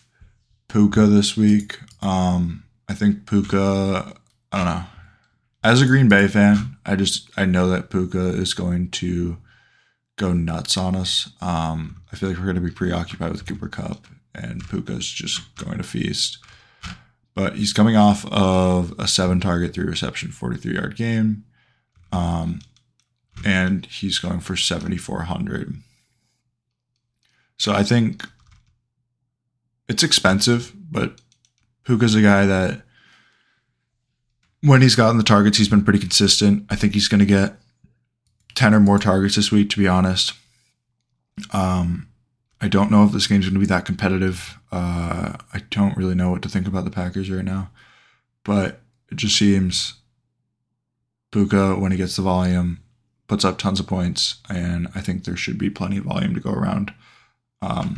Puka 0.70 1.06
this 1.08 1.38
week. 1.38 1.80
Um, 2.02 2.64
I 2.88 2.94
think 2.94 3.26
Puka, 3.26 4.14
I 4.52 4.58
don't 4.58 4.66
know. 4.66 4.84
As 5.64 5.82
a 5.82 5.86
Green 5.86 6.08
Bay 6.08 6.28
fan, 6.28 6.78
I 6.86 6.96
just 6.96 7.30
I 7.36 7.46
know 7.46 7.70
that 7.70 7.90
Puka 7.90 8.30
is 8.30 8.54
going 8.54 8.90
to 8.92 9.38
go 10.16 10.34
nuts 10.34 10.78
on 10.78 10.96
us. 10.96 11.30
Um, 11.42 12.02
I 12.12 12.16
feel 12.16 12.30
like 12.30 12.38
we're 12.38 12.46
going 12.46 12.56
to 12.56 12.62
be 12.62 12.72
preoccupied 12.72 13.32
with 13.32 13.46
Cooper 13.46 13.68
Kupp, 13.68 14.08
and 14.34 14.68
Puka's 14.68 15.08
just 15.08 15.56
going 15.56 15.78
to 15.78 15.84
feast. 15.84 16.38
But 17.36 17.56
he's 17.56 17.74
coming 17.74 17.96
off 17.96 18.26
of 18.32 18.94
a 18.98 19.08
seven 19.08 19.40
target, 19.40 19.74
three 19.74 19.86
reception, 19.86 20.32
43 20.32 20.74
yard 20.74 20.96
game. 20.96 21.44
Um, 22.12 22.62
and 23.46 23.86
he's 23.86 24.18
going 24.18 24.40
for 24.40 24.56
7,400. 24.56 25.76
So 27.58 27.74
I 27.74 27.84
think 27.84 28.28
it's 29.88 30.04
expensive, 30.04 30.74
but 30.92 31.20
Puka's 31.84 32.16
a 32.16 32.22
guy 32.22 32.46
that 32.46 32.82
when 34.62 34.82
he's 34.82 34.96
gotten 34.96 35.18
the 35.18 35.24
targets, 35.24 35.58
he's 35.58 35.70
been 35.70 35.84
pretty 35.84 36.00
consistent. 36.00 36.66
I 36.70 36.76
think 36.76 36.94
he's 36.94 37.08
going 37.08 37.20
to 37.20 37.26
get 37.26 37.56
10 38.56 38.74
or 38.74 38.80
more 38.80 39.00
targets 39.00 39.36
this 39.36 39.52
week, 39.52 39.70
to 39.72 39.78
be 39.78 39.88
honest. 39.88 40.34
Um, 41.52 42.08
I 42.60 42.68
don't 42.68 42.92
know 42.92 43.04
if 43.06 43.12
this 43.12 43.28
game's 43.28 43.46
going 43.46 43.54
to 43.54 43.60
be 43.60 43.68
that 43.68 43.86
competitive. 43.86 44.58
Uh, 44.72 45.38
I 45.54 45.60
don't 45.70 45.96
really 45.96 46.16
know 46.16 46.32
what 46.32 46.42
to 46.42 46.50
think 46.50 46.68
about 46.68 46.84
the 46.84 46.92
Packers 46.92 47.30
right 47.30 47.46
now, 47.46 47.70
but 48.44 48.82
it 49.12 49.16
just 49.16 49.38
seems 49.38 49.94
Puka, 51.32 51.76
when 51.76 51.92
he 51.92 51.98
gets 51.98 52.16
the 52.16 52.22
volume, 52.22 52.80
puts 53.28 53.46
up 53.46 53.58
tons 53.58 53.80
of 53.80 53.88
points, 53.88 54.38
and 54.50 54.88
I 54.96 55.02
think 55.02 55.24
there 55.24 55.36
should 55.36 55.58
be 55.58 55.70
plenty 55.70 55.98
of 55.98 56.06
volume 56.06 56.34
to 56.34 56.40
go 56.40 56.52
around 56.52 56.94
um, 57.62 57.96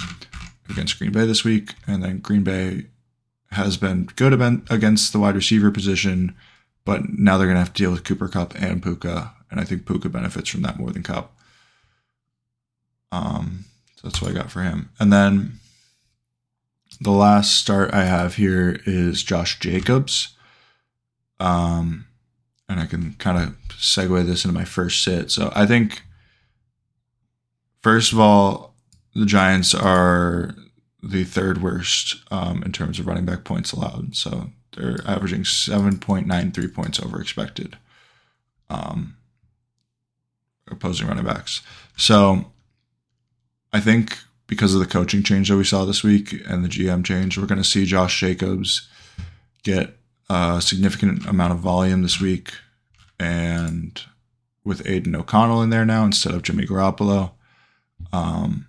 against 0.69 0.97
Green 0.99 1.11
Bay 1.11 1.25
this 1.25 1.43
week. 1.43 1.75
And 1.87 2.03
then 2.03 2.19
Green 2.19 2.43
Bay 2.43 2.85
has 3.51 3.77
been 3.77 4.05
good 4.15 4.33
against 4.69 5.11
the 5.11 5.19
wide 5.19 5.35
receiver 5.35 5.71
position, 5.71 6.35
but 6.85 7.09
now 7.09 7.37
they're 7.37 7.47
going 7.47 7.55
to 7.55 7.59
have 7.59 7.73
to 7.73 7.83
deal 7.83 7.91
with 7.91 8.03
Cooper 8.03 8.27
Kupp 8.27 8.53
and 8.55 8.81
Puka, 8.81 9.33
and 9.49 9.59
I 9.59 9.63
think 9.63 9.85
Puka 9.87 10.09
benefits 10.09 10.49
from 10.49 10.61
that 10.61 10.77
more 10.77 10.91
than 10.91 11.03
Kupp. 11.03 11.35
Um, 13.11 13.65
so 13.95 14.07
that's 14.07 14.21
what 14.21 14.31
I 14.31 14.35
got 14.35 14.51
for 14.51 14.61
him. 14.61 14.89
And 14.99 15.11
then 15.11 15.59
the 17.01 17.11
last 17.11 17.55
start 17.55 17.93
I 17.93 18.05
have 18.05 18.35
here 18.35 18.79
is 18.85 19.23
Josh 19.23 19.59
Jacobs. 19.59 20.35
Um, 21.39 22.05
and 22.67 22.79
I 22.79 22.85
can 22.85 23.13
kind 23.13 23.37
of 23.37 23.55
segue 23.77 24.25
this 24.25 24.45
into 24.45 24.53
my 24.53 24.65
first 24.65 25.03
sit. 25.03 25.31
So 25.31 25.51
I 25.55 25.65
think, 25.65 26.03
first 27.81 28.13
of 28.13 28.19
all, 28.19 28.68
the 29.15 29.25
Giants 29.25 29.73
are 29.73 30.55
the 31.01 31.23
third 31.23 31.61
worst 31.61 32.17
um, 32.31 32.63
in 32.63 32.71
terms 32.71 32.99
of 32.99 33.07
running 33.07 33.25
back 33.25 33.43
points 33.43 33.71
allowed. 33.71 34.15
So 34.15 34.49
they're 34.75 34.99
averaging 35.05 35.43
7.93 35.43 36.73
points 36.73 36.99
over 36.99 37.21
expected 37.21 37.77
um, 38.69 39.17
opposing 40.69 41.07
running 41.07 41.25
backs. 41.25 41.61
So 41.97 42.51
I 43.73 43.79
think 43.79 44.17
because 44.47 44.73
of 44.73 44.79
the 44.79 44.87
coaching 44.87 45.23
change 45.23 45.49
that 45.49 45.57
we 45.57 45.63
saw 45.63 45.85
this 45.85 46.03
week 46.03 46.33
and 46.47 46.63
the 46.63 46.69
GM 46.69 47.03
change, 47.03 47.37
we're 47.37 47.45
going 47.45 47.61
to 47.61 47.67
see 47.67 47.85
Josh 47.85 48.19
Jacobs 48.19 48.87
get 49.63 49.97
a 50.29 50.61
significant 50.61 51.25
amount 51.25 51.53
of 51.53 51.59
volume 51.59 52.01
this 52.01 52.21
week, 52.21 52.53
and 53.19 54.01
with 54.63 54.87
Aidan 54.87 55.15
O'Connell 55.15 55.61
in 55.61 55.69
there 55.69 55.85
now 55.85 56.05
instead 56.05 56.33
of 56.33 56.43
Jimmy 56.43 56.65
Garoppolo, 56.65 57.31
um, 58.13 58.67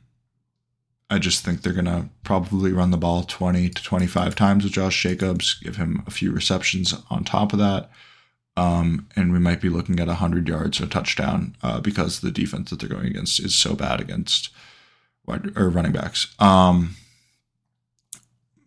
I 1.10 1.18
just 1.18 1.44
think 1.44 1.62
they're 1.62 1.72
gonna 1.72 2.08
probably 2.22 2.72
run 2.72 2.92
the 2.92 2.96
ball 2.96 3.24
20 3.24 3.68
to 3.68 3.82
25 3.82 4.34
times 4.36 4.64
with 4.64 4.72
Josh 4.72 5.02
Jacobs, 5.02 5.58
give 5.62 5.76
him 5.76 6.02
a 6.06 6.10
few 6.10 6.30
receptions 6.30 6.94
on 7.10 7.24
top 7.24 7.52
of 7.52 7.58
that. 7.58 7.90
Um, 8.56 9.08
and 9.16 9.32
we 9.32 9.38
might 9.38 9.60
be 9.60 9.68
looking 9.68 10.00
at 10.00 10.06
100 10.06 10.48
yards 10.48 10.80
or 10.80 10.86
touchdown 10.86 11.56
uh, 11.62 11.80
because 11.80 12.20
the 12.20 12.30
defense 12.30 12.70
that 12.70 12.80
they're 12.80 12.88
going 12.88 13.06
against 13.06 13.40
is 13.40 13.54
so 13.54 13.74
bad 13.74 14.00
against 14.00 14.50
wide 15.26 15.56
or 15.56 15.68
running 15.68 15.92
backs. 15.92 16.34
Um, 16.38 16.96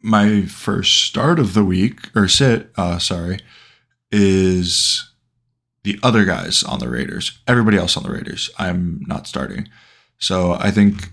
my 0.01 0.43
first 0.43 1.03
start 1.03 1.39
of 1.39 1.53
the 1.53 1.63
week 1.63 2.15
or 2.15 2.27
sit, 2.27 2.71
uh, 2.75 2.97
sorry, 2.97 3.39
is 4.12 5.12
the 5.84 5.99
other 6.03 6.25
guys 6.25 6.63
on 6.63 6.79
the 6.79 6.89
Raiders. 6.89 7.39
Everybody 7.47 7.77
else 7.77 7.95
on 7.95 8.03
the 8.03 8.12
Raiders, 8.12 8.49
I'm 8.58 9.01
not 9.08 9.27
starting. 9.27 9.69
So 10.17 10.53
I 10.53 10.71
think 10.71 11.10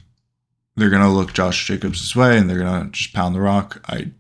they're 0.81 0.91
gonna 0.91 1.13
look 1.13 1.35
Josh 1.35 1.67
Jacobs' 1.67 2.17
way 2.17 2.39
and 2.39 2.49
they're 2.49 2.59
gonna 2.59 2.89
just 2.91 3.13
pound 3.13 3.35
the 3.35 3.41
rock. 3.41 3.85
I 3.87 4.11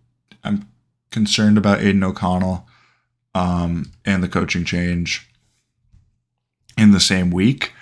I'm 0.44 0.68
concerned 1.10 1.56
about 1.56 1.80
Aidan 1.80 2.04
O'Connell 2.04 2.68
um, 3.34 3.90
and 4.04 4.22
the 4.22 4.28
coaching 4.28 4.64
change 4.64 5.26
in 6.76 6.92
the 6.92 7.00
same 7.00 7.30
week. 7.30 7.72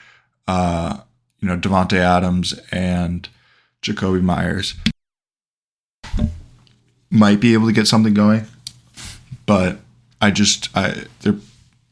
Uh, 0.46 0.98
you 1.40 1.48
know, 1.48 1.56
Davante 1.56 1.98
Adams 1.98 2.54
and 2.70 3.28
Jakobi 3.82 4.22
Meyers 4.22 4.74
might 7.10 7.40
be 7.40 7.54
able 7.54 7.66
to 7.66 7.72
get 7.72 7.88
something 7.88 8.14
going, 8.14 8.46
but 9.44 9.78
I 10.20 10.30
just 10.30 10.68
I 10.76 11.04
they're 11.20 11.34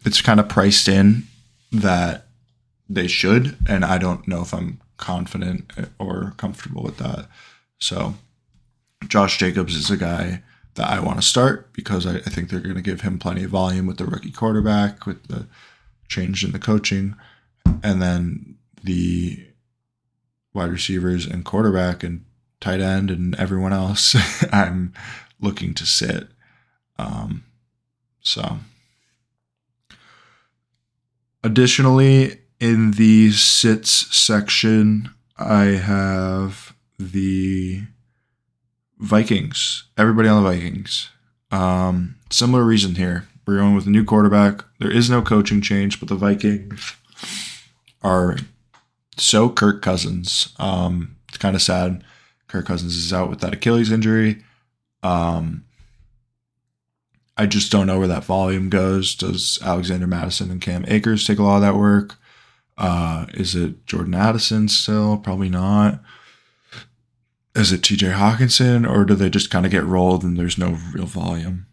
it's 0.05 0.23
kind 0.23 0.39
of 0.39 0.49
priced 0.49 0.87
in 0.87 1.25
that 1.73 2.27
they 2.89 3.09
should, 3.09 3.57
and 3.69 3.85
I 3.85 3.99
don't 3.99 4.29
know 4.29 4.43
if 4.43 4.55
I'm 4.55 4.81
confident 4.97 5.73
or 5.99 6.35
comfortable 6.37 6.83
with 6.83 6.99
that. 6.99 7.29
So 7.79 8.15
Josh 9.09 9.39
Jacobs 9.39 9.75
is 9.75 9.91
a 9.91 9.97
guy 9.97 10.43
that 10.75 10.89
I 10.89 11.01
want 11.01 11.21
to 11.21 11.27
start 11.27 11.73
because 11.73 12.07
I, 12.07 12.17
I 12.17 12.21
think 12.21 12.49
they're 12.49 12.61
going 12.61 12.77
to 12.77 12.83
give 12.83 13.03
him 13.03 13.19
plenty 13.19 13.45
of 13.45 13.51
volume 13.51 13.87
with 13.87 13.99
the 13.99 14.07
rookie 14.07 14.31
quarterback, 14.31 15.07
with 15.07 15.27
the 15.29 15.47
change 16.09 16.45
in 16.45 16.53
the 16.53 16.59
coaching, 16.59 17.17
and 17.83 18.01
then 18.01 18.57
the 18.83 19.47
wide 20.55 20.71
receivers 20.71 21.27
and 21.27 21.45
quarterback 21.45 22.03
and 22.03 22.25
tight 22.61 22.81
end 22.81 23.11
and 23.11 23.35
everyone 23.37 23.73
else 23.73 24.17
I'm 24.53 24.93
looking 25.41 25.75
to 25.75 25.87
sit. 25.87 26.29
Um, 26.99 27.45
so, 28.23 28.59
additionally, 31.45 32.39
in 32.61 32.93
the 32.93 33.33
sits 33.33 34.17
section, 34.17 35.11
I 35.37 35.65
have 35.65 36.75
the 36.99 37.83
Vikings. 38.99 39.85
Everybody 39.97 40.29
on 40.29 40.43
the 40.43 40.51
Vikings. 40.51 41.11
Um, 41.51 42.17
similar 42.31 42.65
reason 42.65 42.95
here. 42.95 43.29
We're 43.47 43.59
going 43.59 43.75
with 43.75 43.87
a 43.87 43.91
new 43.91 44.05
quarterback. 44.05 44.65
There 44.81 44.91
is 44.91 45.09
no 45.09 45.23
coaching 45.23 45.61
change, 45.61 46.01
but 46.01 46.09
the 46.09 46.17
Vikings 46.17 46.95
are 48.03 48.39
so 49.17 49.49
Kirk 49.49 49.83
Cousins. 49.83 50.55
Um, 50.59 51.17
it's 51.29 51.39
kind 51.39 51.55
of 51.55 51.63
sad. 51.63 52.03
Kirk 52.49 52.67
Cousins 52.67 52.97
is 52.97 53.13
out 53.13 53.31
with 53.31 53.41
that 53.41 53.55
Achilles 53.55 53.93
injury. 53.93 54.43
Um, 55.03 55.65
I 57.37 57.47
just 57.47 57.71
don't 57.71 57.87
know 57.87 57.99
where 57.99 58.09
that 58.09 58.25
volume 58.25 58.69
goes. 58.69 59.15
Does 59.15 59.59
Alexander 59.63 60.07
Mattison 60.07 60.51
and 60.51 60.61
Cam 60.61 60.85
Akers 60.89 61.27
take 61.27 61.39
a 61.39 61.43
lot 61.43 61.57
of 61.57 61.63
that 61.63 61.77
work? 61.77 62.17
Uh, 62.79 63.27
is 63.35 63.55
it 63.55 63.87
Jordan 63.87 64.15
Addison 64.15 64.69
still? 64.69 65.17
Probably 65.19 65.49
not. 65.49 66.03
Is 67.55 67.73
it 67.73 67.81
TJ 67.81 68.15
Hockenson 68.15 68.89
or 68.89 69.05
do 69.05 69.15
they 69.15 69.31
just 69.31 69.51
kind 69.51 69.65
of 69.65 69.73
get 69.73 69.85
rolled 69.85 70.23
and 70.23 70.37
there's 70.37 70.59
no 70.59 70.77
real 70.93 71.07
volume 71.07 71.67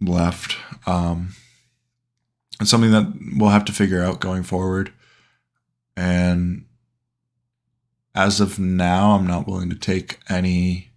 left? 0.00 0.56
Um, 0.86 1.34
it's 2.60 2.70
something 2.70 2.90
that 2.90 3.12
we'll 3.36 3.50
have 3.50 3.64
to 3.66 3.72
figure 3.72 4.02
out 4.02 4.20
going 4.20 4.42
forward. 4.42 4.92
And 5.96 6.64
as 8.14 8.40
of 8.40 8.58
now, 8.58 9.12
I'm 9.12 9.26
not 9.26 9.46
willing 9.46 9.70
to 9.70 9.76
take 9.76 10.18
any. 10.28 10.90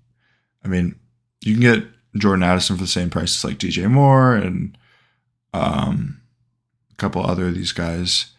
I 0.63 0.67
mean, 0.67 0.99
you 1.41 1.53
can 1.53 1.61
get 1.61 1.83
Jordan 2.17 2.43
Addison 2.43 2.75
for 2.75 2.83
the 2.83 2.87
same 2.87 3.09
price 3.09 3.35
as 3.35 3.43
like 3.43 3.59
DJ 3.59 3.89
Moore 3.89 4.35
and 4.35 4.77
um, 5.53 6.21
a 6.91 6.95
couple 6.95 7.23
other 7.23 7.47
of 7.47 7.55
these 7.55 7.71
guys. 7.71 8.31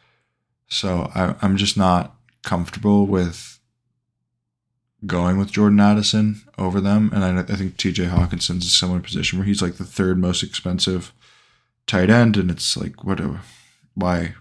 So 0.69 1.11
I, 1.15 1.35
I'm 1.43 1.57
just 1.57 1.77
not 1.77 2.15
comfortable 2.43 3.07
with 3.07 3.59
going 5.07 5.39
with 5.39 5.53
Jordan 5.53 5.81
Addison 5.81 6.43
over 6.59 6.81
them. 6.81 7.11
And 7.13 7.25
I, 7.25 7.41
I 7.41 7.57
think 7.57 7.77
TJ 7.77 8.11
Hockenson's 8.11 8.67
a 8.67 8.71
similar 8.71 9.01
position 9.01 9.39
where 9.39 9.47
he's 9.47 9.63
like 9.63 9.75
the 9.75 9.85
third 9.85 10.19
most 10.19 10.43
expensive 10.43 11.13
tight 11.87 12.11
end. 12.11 12.37
And 12.37 12.51
it's 12.51 12.77
like, 12.77 13.05
what, 13.05 13.21
a, 13.21 13.41
why, 13.95 14.35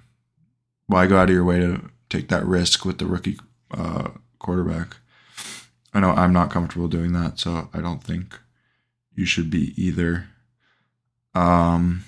why 0.87 1.07
go 1.07 1.17
out 1.17 1.29
of 1.29 1.35
your 1.35 1.45
way 1.45 1.59
to 1.59 1.89
take 2.09 2.27
that 2.29 2.45
risk 2.45 2.85
with 2.85 2.97
the 2.97 3.05
rookie 3.05 3.39
uh, 3.71 4.09
quarterback? 4.39 4.97
I 5.93 5.99
know 5.99 6.11
I'm 6.11 6.33
not 6.33 6.51
comfortable 6.51 6.87
doing 6.87 7.13
that, 7.13 7.39
so 7.39 7.69
I 7.73 7.81
don't 7.81 8.03
think 8.03 8.39
you 9.15 9.25
should 9.25 9.49
be 9.49 9.73
either. 9.81 10.27
Um, 11.33 12.03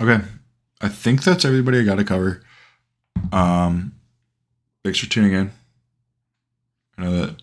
okay, 0.00 0.24
I 0.82 0.88
think 0.88 1.22
that's 1.22 1.44
everybody 1.44 1.78
I 1.78 1.84
got 1.84 1.96
to 1.96 2.04
cover. 2.04 2.42
Um, 3.30 3.94
thanks 4.84 4.98
for 4.98 5.08
tuning 5.08 5.32
in. 5.32 5.52
I 6.98 7.02
know 7.02 7.26
that 7.26 7.42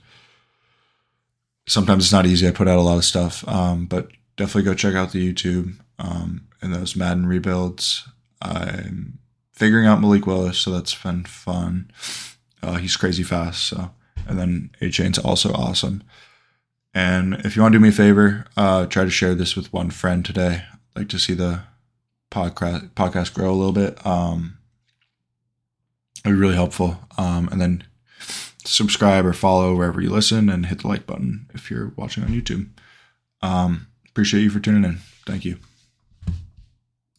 sometimes 1.68 2.04
it's 2.04 2.14
not 2.14 2.26
easy. 2.26 2.48
I 2.48 2.52
put 2.52 2.68
out 2.68 2.78
a 2.78 2.82
lot 2.82 2.98
of 2.98 3.06
stuff, 3.06 3.48
um, 3.48 3.86
but 3.86 4.10
definitely 4.36 4.64
go 4.64 4.74
check 4.74 4.94
out 4.94 5.12
the 5.12 5.34
YouTube 5.34 5.76
um, 5.98 6.48
and 6.62 6.74
those 6.74 6.96
Madden 6.96 7.26
rebuilds. 7.26 8.08
I'm 8.42 9.20
figuring 9.54 9.88
out 9.88 10.02
Malik 10.02 10.26
Willis, 10.26 10.58
so 10.58 10.72
that's 10.72 10.96
been 10.96 11.24
fun. 11.24 11.92
Uh, 12.62 12.76
he's 12.76 12.98
crazy 12.98 13.24
fast, 13.24 13.64
so 13.64 13.92
and 14.28 14.38
then 14.38 14.72
Achane's 14.82 15.18
also 15.18 15.52
awesome. 15.54 16.04
And 16.94 17.36
if 17.46 17.56
you 17.56 17.62
want 17.62 17.74
to 17.74 17.80
do 17.80 17.84
me 17.84 17.90
a 17.90 17.94
favor, 17.94 18.46
uh, 18.58 18.86
try 18.86 19.04
to 19.04 19.10
share 19.10 19.36
this 19.36 19.56
with 19.56 19.72
one 19.72 19.90
friend 19.90 20.26
today. 20.26 20.64
I'd 20.96 21.02
like 21.02 21.10
to 21.10 21.20
see 21.20 21.34
the 21.34 21.62
podcast 22.32 22.92
podcast 22.92 23.34
grow 23.34 23.52
a 23.52 23.56
little 23.56 23.74
bit. 23.74 24.06
Um, 24.06 24.58
it'd 26.24 26.36
be 26.36 26.40
really 26.40 26.56
helpful. 26.56 27.00
Um, 27.18 27.50
and 27.52 27.60
then 27.60 27.84
subscribe 28.66 29.26
or 29.26 29.34
follow 29.34 29.76
wherever 29.76 30.02
you 30.02 30.10
listen, 30.10 30.50
and 30.50 30.66
hit 30.66 30.82
the 30.82 30.88
like 30.88 31.06
button 31.06 31.48
if 31.54 31.72
you're 31.72 31.94
watching 31.96 32.24
on 32.24 32.30
YouTube. 32.30 32.70
Um, 33.42 33.88
appreciate 34.10 34.42
you 34.42 34.50
for 34.50 34.60
tuning 34.60 34.84
in. 34.84 34.98
Thank 35.26 35.46
you. 35.46 35.60